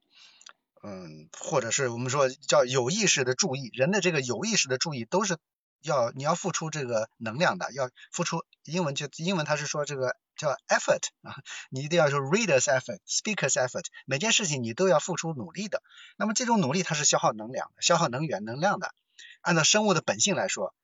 [0.86, 5.38] 嗯，或者是我们说叫有意识的注意，人的这个有意识的注意都是
[5.82, 10.16] 要你要付出这个能量的，要付出英文就英文它是说这个。
[10.38, 11.34] 叫 effort 啊，
[11.70, 15.82] 你一定要说 readers effort, speakers effort，每件事情你都要付出努力的。
[16.18, 18.94] 那么这种努力它是消耗能量的，消耗能源能量的。
[19.40, 20.76] 按照生物的本性来说，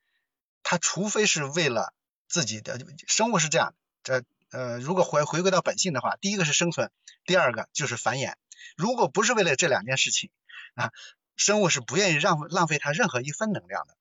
[0.64, 1.94] 它除非是为了
[2.30, 6.90] 自己的生物是这样，这呃如果回回归到本性的话，第一个是生存，
[7.26, 8.36] 第二个就是繁衍。
[8.78, 10.30] 如果不是为了这两件事情
[10.76, 10.92] 啊，
[11.36, 13.96] 生物是不愿意让浪费它任何一分能量的。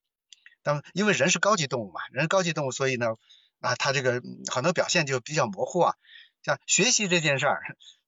[0.62, 3.14] 那么因为人是高级动物嘛，人是高级动物，所以呢。
[3.62, 5.94] 啊，他这个很多表现就比较模糊啊。
[6.42, 7.60] 像学习这件事儿，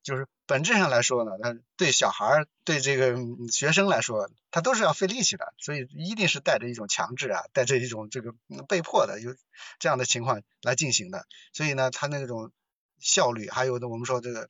[0.03, 3.19] 就是本质上来说呢，他对小孩儿、对这个
[3.53, 8.33] 学生来说，他都是要费力气的，所以一定是带着一种强制啊，带着一种这个
[8.67, 9.37] 被迫的有
[9.79, 11.27] 这样的情况来进行的。
[11.53, 12.51] 所以呢，他那种
[12.99, 14.49] 效率，还有呢，我们说这个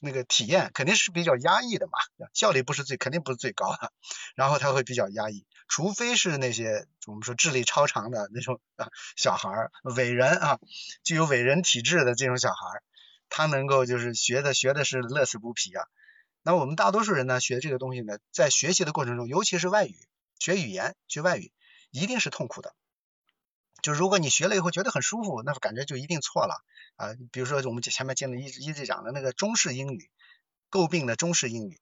[0.00, 1.92] 那个体验，肯定是比较压抑的嘛。
[2.32, 3.92] 效率不是最，肯定不是最高的，
[4.34, 5.46] 然后他会比较压抑。
[5.68, 10.58] 除非是那些我们说智力超常的那种啊小孩儿，伟人啊，
[11.02, 12.82] 具有伟人体质的这种小孩儿，
[13.28, 15.84] 他能够就是学的学的是乐此不疲啊。
[16.42, 19.96] 那我们大多数人呢，学这个东西呢，在学习的过程中，尤其是外语，
[20.38, 21.52] 学语言学外语，
[21.90, 22.74] 一定是痛苦的。
[23.84, 26.64] 就如果你学了以后觉得很舒服，那感觉就一定错了
[26.96, 27.12] 啊。
[27.32, 30.08] 比如说我们前面讲的一一直讲的那个中式英语，
[30.70, 31.78] 诟病的中式英语。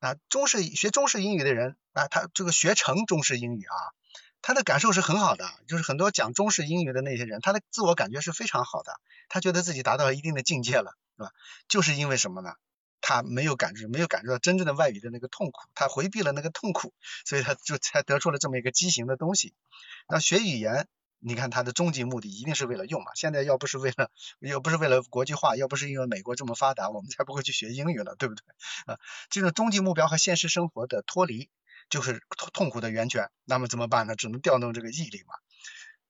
[0.00, 3.76] 啊，中式学中式英语的人啊，他这个学成中式英语啊，
[4.42, 5.48] 他的感受是很好的。
[5.68, 11.30] 就是很多讲中式英语的那些人，他的自我感觉是非常好的，他觉得自己达到一定的境界了，是吧？
[11.68, 12.54] 就是因为什么呢？
[13.00, 16.92] 他没有感知，没有感受到真正的外语的那个痛苦，他回避了那个痛苦，
[17.24, 19.54] 所以他就才得出了这么一个畸形的东西。
[20.08, 20.88] 那学语言。
[21.26, 23.12] 你看他的终极目的一定是为了用嘛？
[23.14, 24.10] 现在要不是为了，
[24.40, 28.44] 要不是为了国际化，要不是因为美国这么发达，我们才不会去学英语了，对不对？
[28.84, 29.00] 啊，
[29.30, 31.48] 这种终极目标和现实生活的脱离，
[31.88, 32.22] 就是
[32.52, 33.30] 痛苦的源泉。
[33.44, 34.16] 那么怎么办呢？
[34.16, 35.34] 只能调动这个毅力嘛，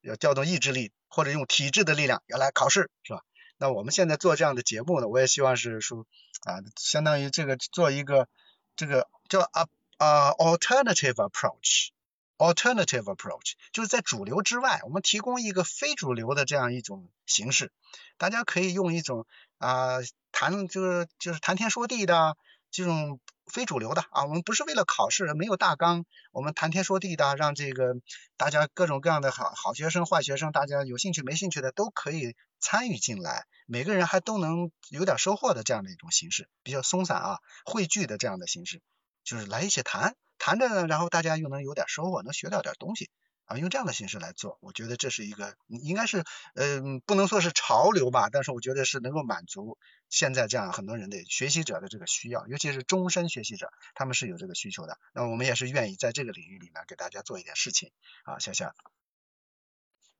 [0.00, 3.22] 要调动意志力，或者用体制的力量要来考试，是吧？
[3.56, 6.08] 那我们现在做这样的节目呢，我也希望是说
[6.42, 8.28] 啊，相当于这个做一个
[8.74, 11.90] 这个叫啊啊 alternative approach。
[12.36, 17.70] Alternative approach 就是在主流之外，我们提供一个非主流的这样一种形式，
[18.18, 19.26] 大家可以用一种
[19.58, 19.98] 啊
[20.32, 22.36] 谈就是就是谈天说地的
[22.72, 27.94] 这种非主流的啊，我们不是为了考试，没有大纲，我们谈天说地的，让这个
[28.36, 38.82] 大家各种各样的好好学生、坏学生，大家有兴趣没兴趣的都可以参与进来，每个人还都能有点收获的这样的一种形式，比较松散啊，汇聚的这样的形式，
[39.22, 40.16] 就是来一起谈。
[40.38, 43.10] 谈着呢，然后大家又能有点收获，能学到点东西
[43.46, 46.24] 啊，用这样的形式来做，我觉得这是一个应该是
[46.54, 49.76] 嗯，不能说是潮流吧，但是我觉得是能够满足
[50.08, 54.96] 现在这样很多人的学习者的这个需要，尤其是终身学习者，他们是有这个需求的。
[55.12, 57.90] 那我们也是愿意在这个领域里面给大家做一点事情
[58.24, 58.74] 啊，夏夏。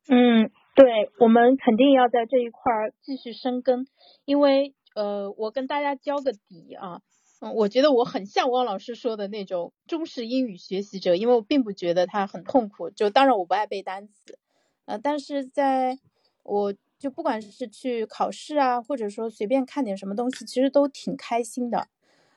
[0.06, 3.86] 嗯，对，我们肯定要在这一块儿继续深耕，
[4.26, 7.00] 因为呃，我跟大家交个底啊。
[7.40, 12.90] 嗯，我觉得我很像汪老师说的那种中式英语学习者，因为我并不觉得它很痛苦。
[12.90, 14.38] 就当然我不爱背单词，
[14.86, 15.98] 呃，但是在
[16.42, 21.88] 我就不管是去考试啊，或者说随便看点什么东西，其实都挺开心的。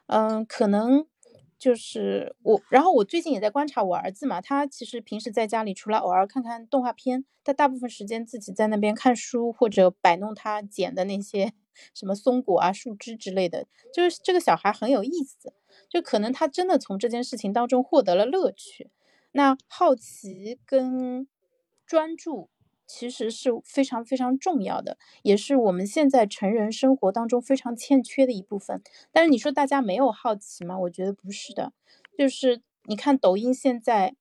[0.08, 1.06] 嗯，可能
[1.58, 11.54] 就是我，然后我最近也在观察我儿子嘛，他其实平时在家里除了偶尔看看动画片，他大部分时间自己在那边看书或者摆弄他捡的那些
[11.94, 15.54] 什么松果啊、树枝之类的，就是这个小孩很有意思，
[15.90, 18.92] 就可能他真的从这件事情当中获得了乐趣。
[19.32, 21.28] 那好奇跟
[21.86, 22.50] 专注。
[22.88, 28.82] 其实是非常非常重要的，也是我们现在成人生活当中非常欠缺的一部分。
[29.12, 30.80] 但是你说大家没有好奇吗？
[30.80, 31.74] 我觉得不是的，
[32.18, 34.16] 就是你看抖音现在，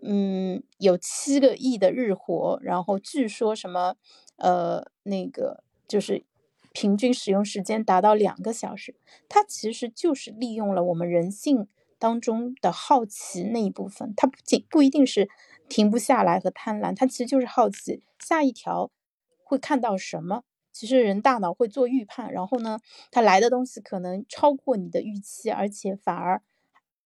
[0.00, 3.96] 嗯，有七个亿的日活，然后据说什么，
[4.36, 6.24] 呃，那个就是
[6.72, 8.94] 平均使用时间达到两个小时，
[9.28, 11.66] 它其实就是利用了我们人性
[11.98, 15.28] 当中的好奇那一部分，它不仅不一定是。
[15.72, 18.90] 停不下来和贪婪，它其实就是好奇下一条
[19.42, 20.44] 会看到什么。
[20.70, 22.78] 其实人大脑会做预判，然后呢，
[23.10, 26.42] 它来的东西可能超过你的预期，而且反而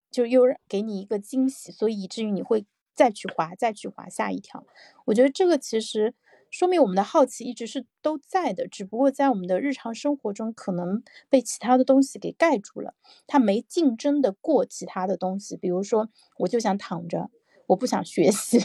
[0.10, 4.66] 就又给你一个惊喜，所以以至于你会再去滑，再去滑下一条。
[5.08, 6.14] 我觉得这个其实
[6.50, 12.96] 说明我们的好奇一直是都在的，只不过在我们的日常生活中可能被其他的东西给盖住了，
[13.28, 15.58] 它没竞争的过其他的东西。
[15.58, 16.08] 比如说，
[16.38, 17.30] 我就想躺着。
[17.68, 18.60] 我不想学习，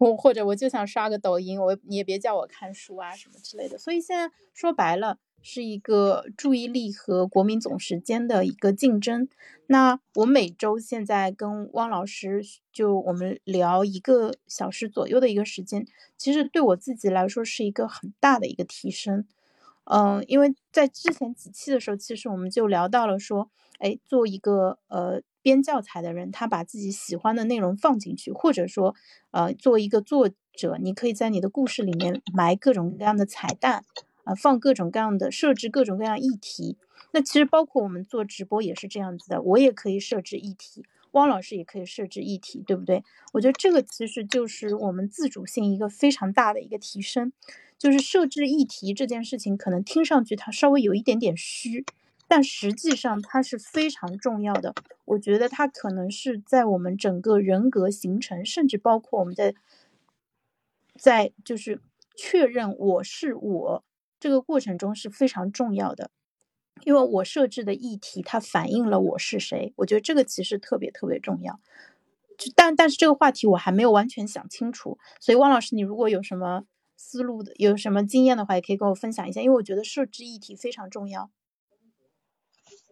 [0.00, 3.78] 我或者我就想刷个抖音，我你也别叫我看书啊什么之类的。
[3.78, 9.28] 所以现在说白了是一个注意力和国民总时间的一个竞争。
[9.68, 19.26] 那我每周现在跟汪老师就我们聊一个小时左右的一个时间，其实对我自己来说是一个很大的一个提升。
[19.84, 25.22] 嗯，因为在之前几期的时候，其实我们就聊到了说，哎，做一个呃。
[25.46, 28.96] 编教材的人，他把自己喜欢的内容放进去，或者说，
[29.30, 33.84] 呃，作为一个作者，你可以在你的故事里面埋各种各样的彩蛋，
[34.24, 36.76] 啊，放各种各样的设置各种各样议题。
[37.12, 43.04] 那其实包括我们做直播也是这样子的，我也可以设置议题，汪老师也可以设置议题，对不对？
[43.32, 47.32] 我觉得这个其实就是我们自主性一个非常大的一个提升，
[47.78, 51.84] 就是设置议题这件事情，可能听上去它稍微有一点点虚。
[52.28, 54.74] 但实际上它是非常重要的，
[55.04, 59.54] 我觉得它可能是在我们整个人格形成，甚至包括我们在
[60.98, 61.80] 在就是
[62.16, 63.84] 确认我是我
[64.18, 66.10] 这个过程中是非常重要的，
[66.84, 71.60] 因为我设置的议题它反映了我是谁，我觉得这个其实特别特别重要。
[72.38, 76.64] 就但但是这个话题我还没有完全想清楚，所以汪老师，你如果有什么
[76.96, 81.30] 思路的、有什么经验的话，也可以跟我分享一下，因为我觉得设置议题非常重要。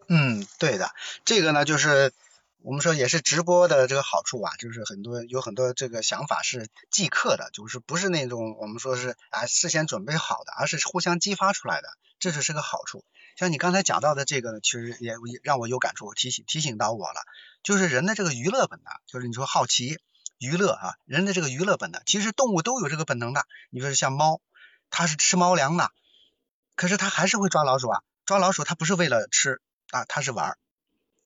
[0.07, 0.91] 嗯，对的，
[1.23, 2.13] 这个呢就是
[2.61, 11.87] 我们说也是直播的这个好处啊，就是很多有很多这个想法是即刻的，就是不是那种我们说是啊事先准备好的，而是互相激发出来的，
[12.19, 13.03] 这就是个好处。
[13.35, 17.21] 像你刚才讲到的这个呢，其实也让我有感触，提醒提醒到我了，
[17.63, 19.99] 就是人的这个娱乐本能，就是你说好奇
[20.37, 23.45] 娱乐啊，人的这个娱乐本能，其实动物都有这个本能的。
[23.71, 24.39] 你说像猫，
[24.89, 25.91] 它是吃猫粮的，
[26.75, 29.61] 可是它还是会抓老鼠啊，抓老鼠它不是为了吃。
[29.91, 30.57] 啊，他是玩儿，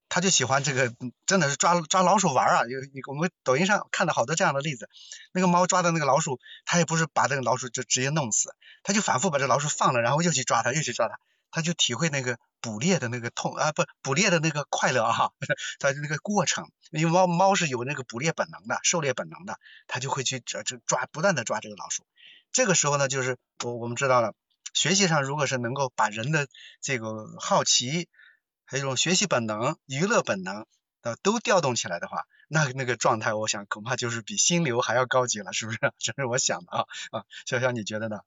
[0.10, 0.94] 他就喜欢这个，
[1.26, 2.64] 真的是抓抓老鼠玩儿啊！
[2.68, 4.90] 有我们抖音上看到好多这样的例子，
[5.32, 8.54] 那个猫抓的那个老鼠，它也不是把这个老鼠就直接弄死，
[8.84, 11.20] 它就反复把这老鼠放了，然后又去抓它，又去抓它，
[11.52, 15.30] 它就体会那个捕猎的那个痛啊，不捕猎的那个快乐啊，
[15.80, 22.04] 它那个过程，因为猫猫是有那个捕猎本能的，狩猎本能的，它就会去抓抓，不断的抓这个老鼠。
[22.52, 24.34] 这个时候呢，就是我我们知道了，
[24.74, 26.48] 学习上如果是能够把人的
[26.82, 28.10] 这个好奇。
[28.70, 30.68] 还有种学习本能、娱乐本能
[31.02, 35.80] 呃，都调动起来的话，那那个状态，我想恐怕就是比心流还要高级了，是不是？
[35.98, 38.20] 这是我想的啊啊，潇潇你觉得呢？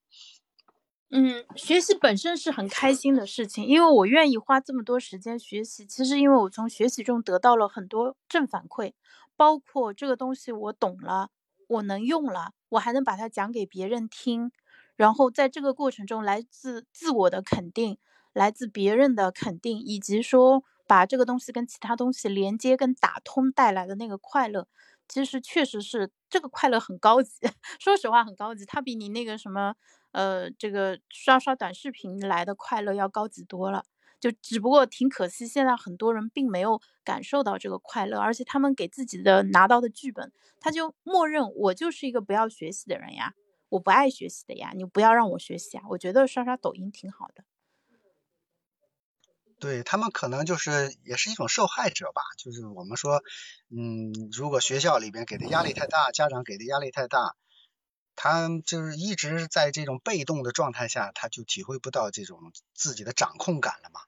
[1.11, 5.87] 嗯，学习本身是很开心的事情，因为我愿意花这么多时间学习。
[5.87, 8.95] 其实，因为我从学习中得到了很多正反馈，
[9.37, 11.29] 包括这个东西我懂了，
[11.69, 14.51] 我能用了，我还能把它讲给别人听，
[14.97, 17.99] 然后在这个过程中，来自自我的肯定。
[18.33, 24.67] 来自别人的肯定，以及说把这个东西跟其他东西连接跟打通带来的那个快乐，
[25.09, 27.31] 其实确实是这个快乐很高级。
[27.79, 29.75] 说实话，很高级，它比你那个什么
[30.13, 33.85] 呃这个刷刷短视频来的快乐要高级多了。
[34.21, 40.31] 就只不过挺可惜，现在很多人并没有感受到这个快乐，而且他们给自己的拿到的剧本，
[40.61, 43.35] 他就默认我就是一个不要学习的人呀，
[43.71, 45.83] 我不爱学习的呀，你不要让我学习啊。
[45.91, 47.43] 我觉得刷刷抖音挺好的。
[49.63, 53.23] 对他们可能就是也是一种受害者吧，就是我们说，
[53.69, 57.37] 嗯，如果学校里边给的压力太大，家长给的压力太大，
[58.17, 62.41] 他就是一直在这种被动的状态下，他就体会不到这种
[62.75, 64.01] 自己的掌控感了嘛。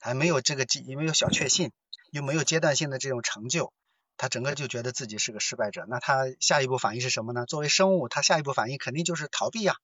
[0.00, 1.72] 还没有这个因没有小确幸，
[2.10, 3.70] 又没有阶段性的这种成就，
[4.16, 5.84] 他整个就觉得自己是个失败者。
[5.90, 7.44] 那他下一步反应是什么呢？
[7.44, 9.76] 作为生物，他下一步反应肯定就是逃避呀。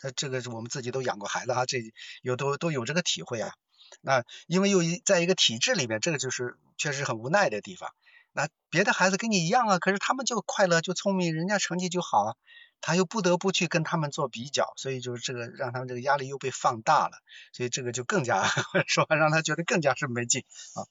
[0.00, 1.78] 他这个我们自己都养过孩子哈，这
[2.22, 3.54] 有都都有这个体会啊。
[4.00, 7.90] 那因为又一在一个体制里面，这个就是确实很无奈的地方。
[8.32, 12.34] 那别的孩子跟你一样啊，可是他们就快乐就聪明，人家成绩就好啊，
[12.80, 17.12] 他又不得不去跟他们做比较，所以就是这个让他们这个压力又被放大了，
[17.52, 18.44] 所以这个就更加
[18.88, 20.82] 说让他觉得更加是没劲啊。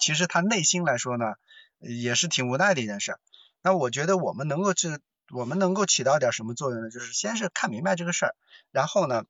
[0.00, 1.34] 其实他内心来说呢，
[1.80, 3.18] 也是挺无奈的一件事。
[3.60, 5.00] 那我觉得我们能够这
[5.32, 6.90] 我们能够起到点什么作用呢？
[6.90, 8.36] 就是先是看明白这个事儿，
[8.70, 9.24] 然后呢，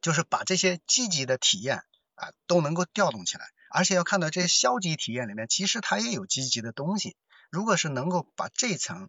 [0.00, 1.84] 就是把这些积极的体验
[2.16, 3.46] 啊都能够调动起来。
[3.70, 7.16] 而且要看到这些消极体验里面，其实它也有积极的东西。
[7.50, 9.08] 如果是能够把这层，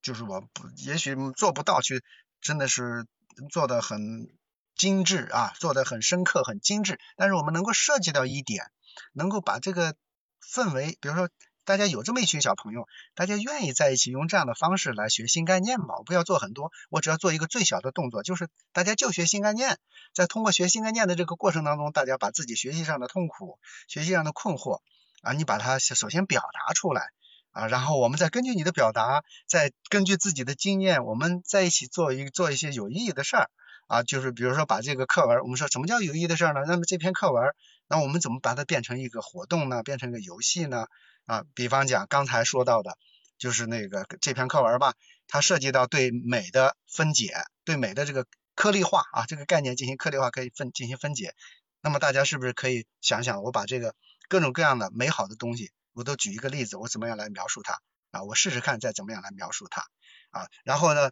[0.00, 2.04] 就是我不也许做不到去，
[2.40, 3.06] 真的是
[3.50, 4.30] 做的很
[4.76, 7.00] 精致啊，做的很深刻、很精致。
[7.16, 8.70] 但是我们能够涉及到一点，
[9.12, 9.96] 能够把这个
[10.40, 11.28] 氛围，比如说。
[11.66, 12.86] 大家有这么一群小朋友，
[13.16, 15.96] 大家愿意在一起用这样的方式来学新概念吗？
[15.98, 19.76] 我不要做很多，我只要做一个最小的动作，就是大家就学新概念，
[20.14, 23.58] 在通过学新概念的这个过程当中，大家把自己学习上的痛苦、
[23.88, 24.80] 学习上的困惑
[25.22, 27.08] 啊，你把它首先表达出来
[27.50, 33.50] 啊，然后我们再根据你的表达，再根据自己的经验，我们在一起做一做一些有意义的事儿
[33.88, 36.60] 啊，就是比如说把这个课文，我们说什么叫有意义的事儿呢？
[36.68, 37.42] 那么这篇课文，
[37.88, 39.82] 那我们怎么把它变成一个活动呢？
[39.82, 40.86] 变成一个游戏呢？
[41.26, 42.96] 啊，比方讲刚才说到的，
[43.36, 44.94] 就是那个这篇课文吧，
[45.28, 51.34] 它涉及到对美的分解，对美的这个颗粒化啊，这个概念进行颗粒化可以分进行分解。
[51.82, 53.94] 那么大家是不是可以想想，我把这个
[54.28, 57.80] 各种各样的美好的东西，我都举一个例子，我怎么样来描述它
[58.12, 58.22] 啊？
[58.22, 59.82] 我试试看再怎么样来描述它
[60.30, 60.48] 啊？
[60.64, 61.10] 然后呢，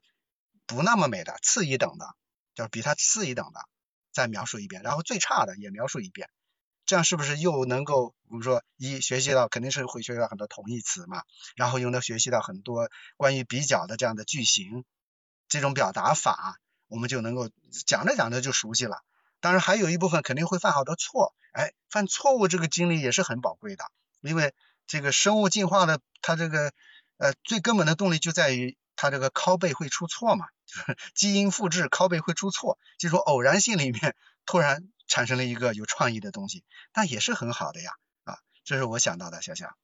[0.66, 2.06] 不那么美的次一等的，
[2.54, 3.60] 就比它次一等的，
[4.12, 6.28] 再描述一遍，然后最差的也描述一遍。
[6.86, 11.22] 这样是不是又能够我们说一学习到肯定是会学到很多同义词嘛，
[11.56, 14.84] 然后又能学习到很多关于比较的这样的句型，
[15.48, 16.58] 这种表达法
[16.88, 17.48] 我们就能够
[17.86, 19.02] 讲着讲着就熟悉了。
[19.40, 23.84] 当然还有一部分肯定会犯好多错，哎，犯错误这个经历也是很宝贵的，
[24.20, 24.52] 因为
[24.86, 26.72] 这个生物进化的它这个
[27.16, 34.14] 呃最根本的动力就在于它这个拷贝会出错嘛，就 是基因复制拷贝会出错，就说偶然性里面
[34.44, 34.88] 突然。
[35.06, 37.92] 产生了一个有创意的东西，那也是很好的呀，
[38.24, 39.76] 啊，这是我想到的，小小。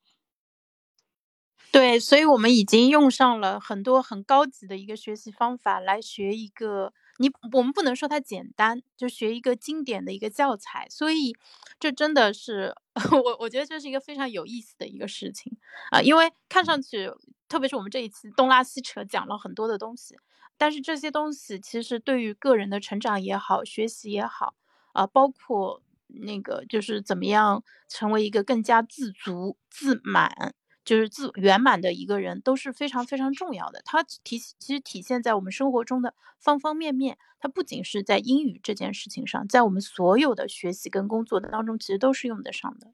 [1.72, 11.32] 对，所以我们已经用上了很多很高级的一个学习方法来学一个，你我们不能说它简单，就学一个经典的一个教材，所以
[11.78, 12.74] 这真的是
[13.12, 15.56] 我我觉得这是一个非常有意思的一个事情
[15.92, 17.08] 啊，因为看上去，
[17.48, 20.16] 特别是我们这一次东拉西扯讲了很多的东西，
[20.58, 24.54] 但是这些东西其实对于个人的成长也好，学习也好。
[24.92, 33.82] 啊，包括那个就是怎么样成为一个更加自足、自满，就是自圆满的一个人，都是非常非常重要的。
[33.84, 37.18] 它体其实体现在我们生活中的方方面面。
[37.42, 42.92] 它不仅是在英语这件事情上，在我们所有的学习跟工作的当中，其实都是用得上的。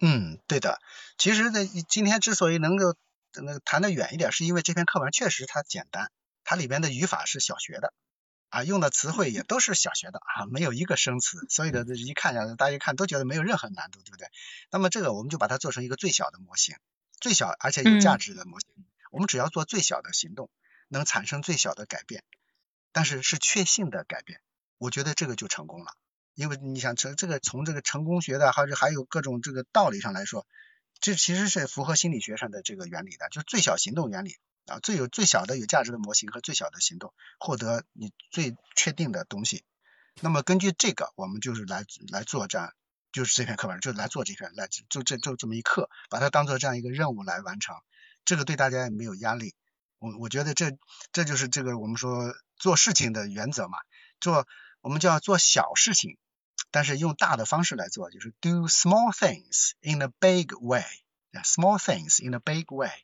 [0.00, 0.82] 嗯，对的。
[1.16, 2.94] 其实呢，今天之所以能够
[3.42, 6.10] 那个谈得远一点，是因为这篇课文确实它简单，
[6.44, 7.94] 它里边的语法是小学的。
[8.54, 14.28] 啊，用的词汇也都是小学的啊，没有一个生词，所以的一看大家一看都觉得没有任何难度，对不对？
[14.70, 16.76] 那么这个我们就把它做成一个最小的模型，
[17.18, 18.68] 最小而且有价值的模型。
[19.10, 20.50] 我们只要做最小的行动，
[20.86, 22.22] 能产生最小的改变，
[22.92, 24.40] 但是是确信的改变，
[24.78, 25.92] 我觉得这个就成功了。
[26.34, 30.46] 因为你想成这个从这个成功学的，还是还有各种这个道理上来说，
[31.00, 34.36] 这其实是符合心理学上的这个原理的，就是最小行动原理。
[34.66, 39.64] 啊，最有最小的有价值的模型和最小的行动，获得你最确定的东西。
[40.20, 42.72] 那么根据这个，我们就是来来做这样，
[43.12, 47.76] 就是这篇课文，就来做这篇，来就这就这么一课，把它当做这样一个任务来完成。
[48.24, 49.54] 这个对大家也没有压力。
[49.98, 50.76] 我我觉得这
[51.12, 53.78] 这就是这个我们说做事情的原则嘛。
[54.20, 54.46] 做
[54.80, 56.16] 我们叫做小事情，
[56.70, 60.84] 但是用大的方式来做，就是 do small things in a big way。
[61.42, 63.03] small things in a big way。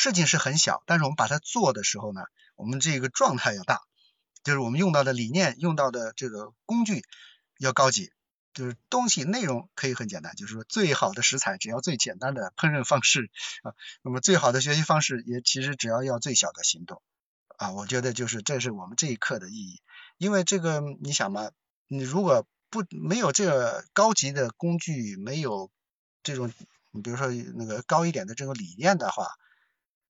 [0.00, 2.20] 事情是很小，但是我们把它做的时候呢，
[2.54, 3.80] 我们这个状态要大，
[4.44, 7.02] 就是我们用到的理念、用到的这个工具
[7.58, 8.12] 要高级，
[8.54, 13.28] 就是东西内容可以很简单，就是说最好的食材只要最简单的烹饪方式
[13.64, 17.02] 啊，那么最好的学习方式也其实只要要最小的行动
[17.56, 19.82] 啊，我觉得就是这是我们这一课的意义，
[20.16, 21.50] 因为这个你想嘛，
[21.88, 25.72] 你如果不没有这个高级的工具，没有
[26.22, 26.52] 这种
[26.92, 29.26] 你比如说那个高一点的这个理念的话。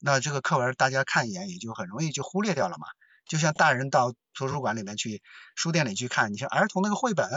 [0.00, 2.86] 那这个课文大家看一眼也就很容易就忽略掉了嘛，
[3.26, 5.22] 就像大人到图书馆里面去、
[5.56, 7.28] 书店里去看，你像儿童那个绘本，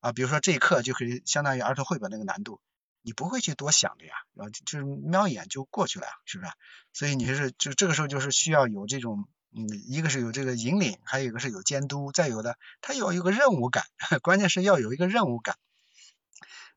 [0.00, 2.60] 啊，比如说这一课就可以相当于儿童绘本那个难度，
[3.02, 6.52] 你不会去多想的呀，然后就是瞄一眼就过去了呀，是不是？
[6.92, 13.84] 所以你是就这个时候就是需要有这种，嗯，一个是有这个引领，还有一个是有监督，再有的他要有个任务感，
[14.22, 15.56] 关键是要有一个任务感。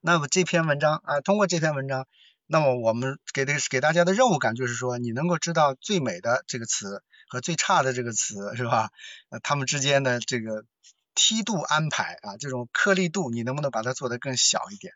[0.02, 2.08] 那么这篇文章啊，通过这篇文章，
[2.52, 8.90] 那么我们给的给大家的任务感就是说，你能够知道最美的这个词和最差的这个词是吧？
[9.30, 10.66] 呃，它们之间的这个
[11.14, 14.94] 梯度安排啊，这种颗粒度，你能不能把它做得更小一点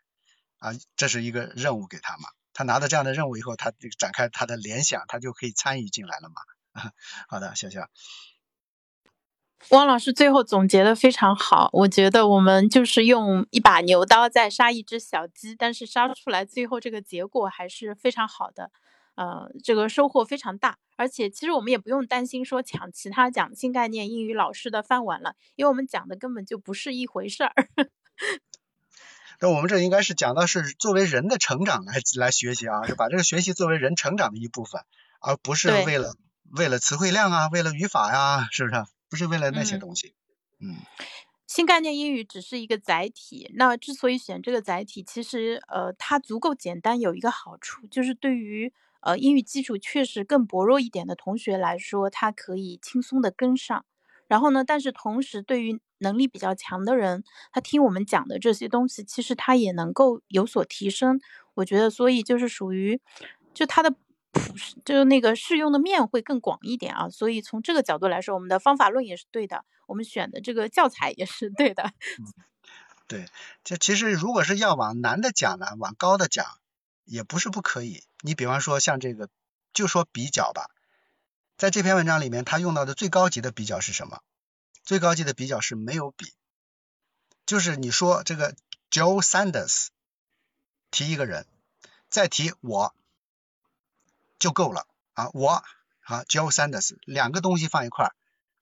[0.58, 0.72] 啊？
[0.96, 2.28] 这是一个任务给他嘛。
[2.54, 6.34] 他拿到这样的任务以后，他展开他的联想，他就可以参与进来了嘛。
[7.28, 7.88] 好的，笑笑。
[9.70, 18.70] 汪老师最后总结的非常好，我觉得我们就是用一把牛刀在杀一只小鸡，但是杀出来最后这个结果还是非常好的，
[19.14, 27.54] 呃，这个收获非常大，而且其实我们也不用担心说抢其他讲新概念英语老师的饭碗了，因为我们讲的根本就不是一回事儿。
[29.40, 34.82] 那我们这应该是讲到是作为人的成长来来学习啊，就把这个学习作为人成长的一部分，
[35.20, 36.14] 而不是为了
[36.52, 38.84] 为了词汇量啊，为了语法呀，是不是？
[39.14, 40.12] 不是为了那些东西，
[40.58, 40.74] 嗯，
[41.46, 43.48] 新概念英语只是一个载体。
[43.54, 53.84] 那之所以选这个载体，其实呃，它足够简单，有一个好处就是对于呃英语基础确实更薄弱一点的同学来说，它可以轻松的跟上。
[54.26, 61.20] 然后呢，但是同时对于能力比较强的人，他听我们讲的这些东西，其实他也能够有所提升。
[61.54, 63.00] 我觉得，所以就是属于
[63.52, 63.94] 就他的。
[64.34, 64.54] 普
[64.84, 71.92] 就是那个适用的面会更广一点啊，所以从这个角度来说，我们的方法论也是对的，我们选的这个教材也是对的。
[73.06, 73.26] 对，
[73.64, 76.46] 就其实如果是要往难的讲呢，往高的讲
[77.04, 78.02] 也不是不可以。
[78.22, 79.28] 你比方说像这个，
[79.72, 80.70] 就说比较吧，
[81.56, 84.20] 在这篇文章里面，他用到的最高级的比较是什么？
[84.82, 86.32] 最高级的比较是没有比，
[87.46, 88.54] 就是你说这个
[88.90, 89.88] Joe Sanders
[90.90, 91.46] 提一个人，
[92.08, 92.94] 再提我。
[94.44, 95.30] 就够了啊！
[95.32, 95.64] 我
[96.02, 98.14] 啊，Joe Sanders 两个东西放一块儿，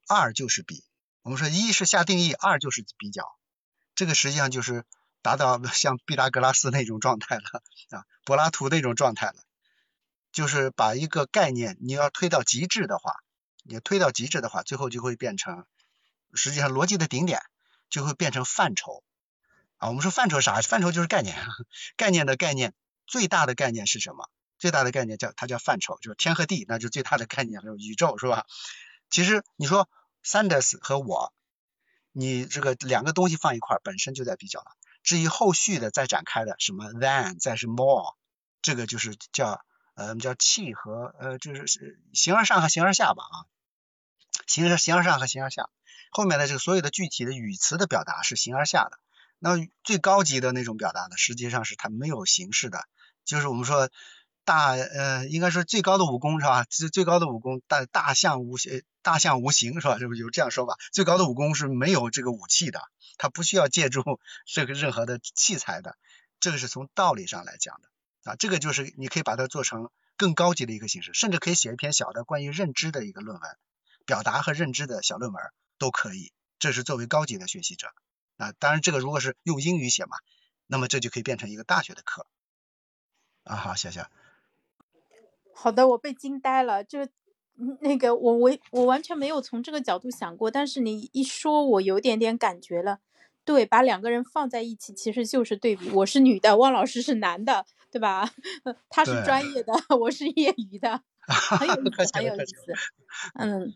[0.06, 0.84] 二就是比。
[1.22, 3.24] 我们说一是下定义，二就是比较。
[3.96, 4.84] 这个实际上就是
[5.22, 7.42] 达到 像毕达哥拉斯那种状态了
[7.90, 9.34] 啊，柏拉图那种状态了。
[10.30, 13.16] 就是把一个概念你要推到极致的话，
[13.64, 15.66] 你推到极致的话，最后就会变成
[16.32, 17.42] 实际上逻辑的顶点
[17.90, 19.02] 就会变成范畴
[19.78, 19.88] 啊。
[19.88, 20.60] 我们说范畴啥？
[20.60, 21.36] 范畴就是概念，
[21.98, 22.72] 概念的概念
[23.08, 24.30] 最大的概念是什么？
[24.62, 28.46] 最大的概念叫它叫范畴，就是天和地，那就最大的概念了，宇宙是吧？
[29.10, 29.88] 其实你说
[30.24, 31.34] Sanders 和我，
[32.12, 34.76] 你这个两个东西放一块儿，本身就在比较了。
[35.02, 38.14] 至于后续的再展开的什么 than 再是 more，
[38.62, 43.36] 这个就是叫呃叫气和呃就是是形而上和形而下吧啊，
[44.46, 45.70] 形而形而上和形而下，
[46.12, 49.00] 后面的这个所有的具体的语词的表达是形而下的。
[49.40, 52.86] 那最高级的那种表达呢，实际上是它没有形式的，
[53.24, 53.90] 就是我们说。
[54.45, 56.64] 大呃，应该说最高的武功是吧？
[56.64, 59.99] 最最高的武功，大大象无形，大象无形是吧？
[59.99, 60.76] 是不是有这样说法？
[60.93, 62.82] 最高的武功是没有这个武器的，
[63.18, 64.03] 它不需要借助
[64.47, 65.97] 这个任何的器材的。
[66.40, 73.57] 这个是从道理上来讲的啊，这个就是你可以把它做成更高级的一个形式，甚至可以写一篇小的关于认知的一个论文，
[74.07, 75.43] 表达和认知的小论文
[75.78, 76.32] 都可以。
[76.59, 77.93] 这是作为高级的学习者
[78.38, 80.16] 啊，当然这个如果是用英语写嘛，
[80.66, 82.26] 那么这就可以变成一个大学的课
[83.45, 83.57] 啊。
[83.57, 84.07] 好，谢谢。
[85.55, 86.82] 好的，我被惊呆了。
[86.82, 87.09] 这
[87.80, 92.98] 那个，我我我完全没有从这个角度想过，但是你一说，我有点点感觉了。
[93.44, 95.90] 对，把两个人放在一起，其实就是对比。
[95.90, 98.30] 我是女的，汪老师是男的，对吧？
[98.89, 102.72] 他是专业的， 我是业余的， 很有意思，很有意思。
[103.35, 103.74] 嗯，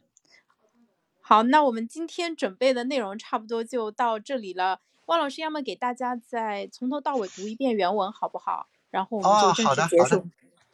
[1.21, 4.81] 好，那我们今天准备的内容差不多就到这里了。
[5.07, 8.69] 汪老师，要么给大家再从头到尾读一遍原文，好不好？
[8.91, 10.27] 然后我们就正式结束。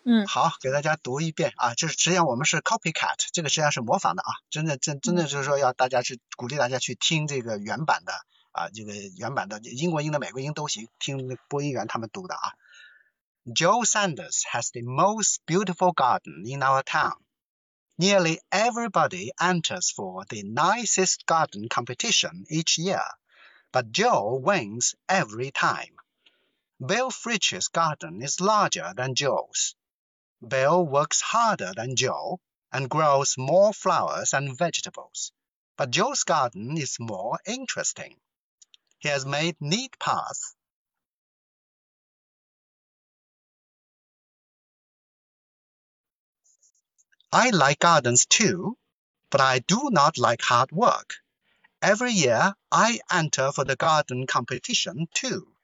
[0.04, 8.14] 嗯，好，给大家读一遍啊，就是实际上我们是 copycat，这个实际上是模仿的啊，真的真真的就是说要大家去鼓励大家去听这个原版的
[8.52, 12.54] 啊，这个原版的英国音的美国音都行，听播音员他们读的啊。
[13.46, 17.16] Joe Sanders has the most beautiful garden in our town.
[17.98, 23.04] Nearly everybody enters for the nicest garden competition each year,
[23.72, 25.96] but Joe wins every time.
[26.80, 29.76] Bill Fritch's garden is larger than Joe's.
[30.49, 32.41] Bill works harder than Joe
[32.73, 35.33] and grows more flowers and vegetables,
[35.77, 38.21] but Joe's garden is more interesting.
[38.99, 40.57] He has made neat paths.
[47.31, 48.77] I like gardens too,
[49.31, 51.15] but I do not like hard work.
[51.81, 55.55] Every year I enter for the garden competition too,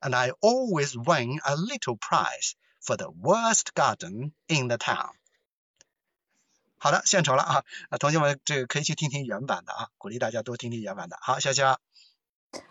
[0.00, 2.54] and I always win a little prize
[2.88, 5.10] for the worst garden in the town.
[6.78, 7.64] 好的，献丑了啊！
[7.90, 11.18] 啊，同学们，这个可以去听听原版的啊，鼓励大家多听听原版的。
[11.20, 11.78] 好，小肖。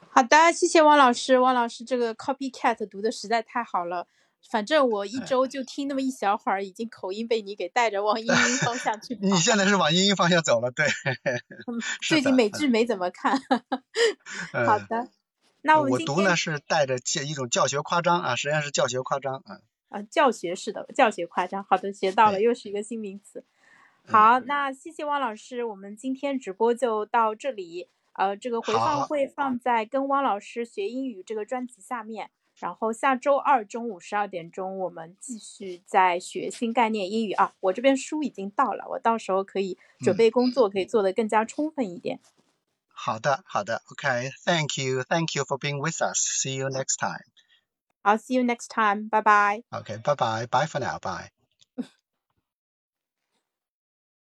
[0.09, 1.37] 好的，谢谢汪老师。
[1.37, 4.07] 汪老师这个 copycat 读的实在太好了。
[4.49, 10.87] 反正我一周就听那么一小会儿，已经口音被你给带着往英音方向去 你现在是往英音方向走了，对。
[12.07, 13.37] 最近美剧没怎么看。
[14.65, 15.09] 好的，
[15.61, 19.59] 那我读呢是带着一种教学夸张啊，实际上是教学夸张啊。
[19.89, 21.63] 啊，教学式的教学夸张。
[21.63, 23.43] 好的，学到了，又是一个新名词。
[24.05, 27.89] 好，那谢谢汪老师，我们今天直播就到这里。
[28.13, 32.31] 呃，这个回放会放在跟汪老师学英语这个专辑下面。
[32.55, 37.53] 然后下周二中午十二点钟，我们继续在学新概念英语啊。
[37.59, 42.19] 我这边书已经到了，我到时候可以准备工作，可以做得更加充分一点。
[42.87, 46.17] 好的，好的，OK，Thank you，Thank you for being with us.
[46.17, 47.36] See you next time.
[48.07, 49.07] I'll see you next time.
[49.09, 49.61] Bye bye.
[49.73, 50.45] Okay, bye bye.
[50.47, 50.97] Bye for now.
[50.99, 51.29] Bye.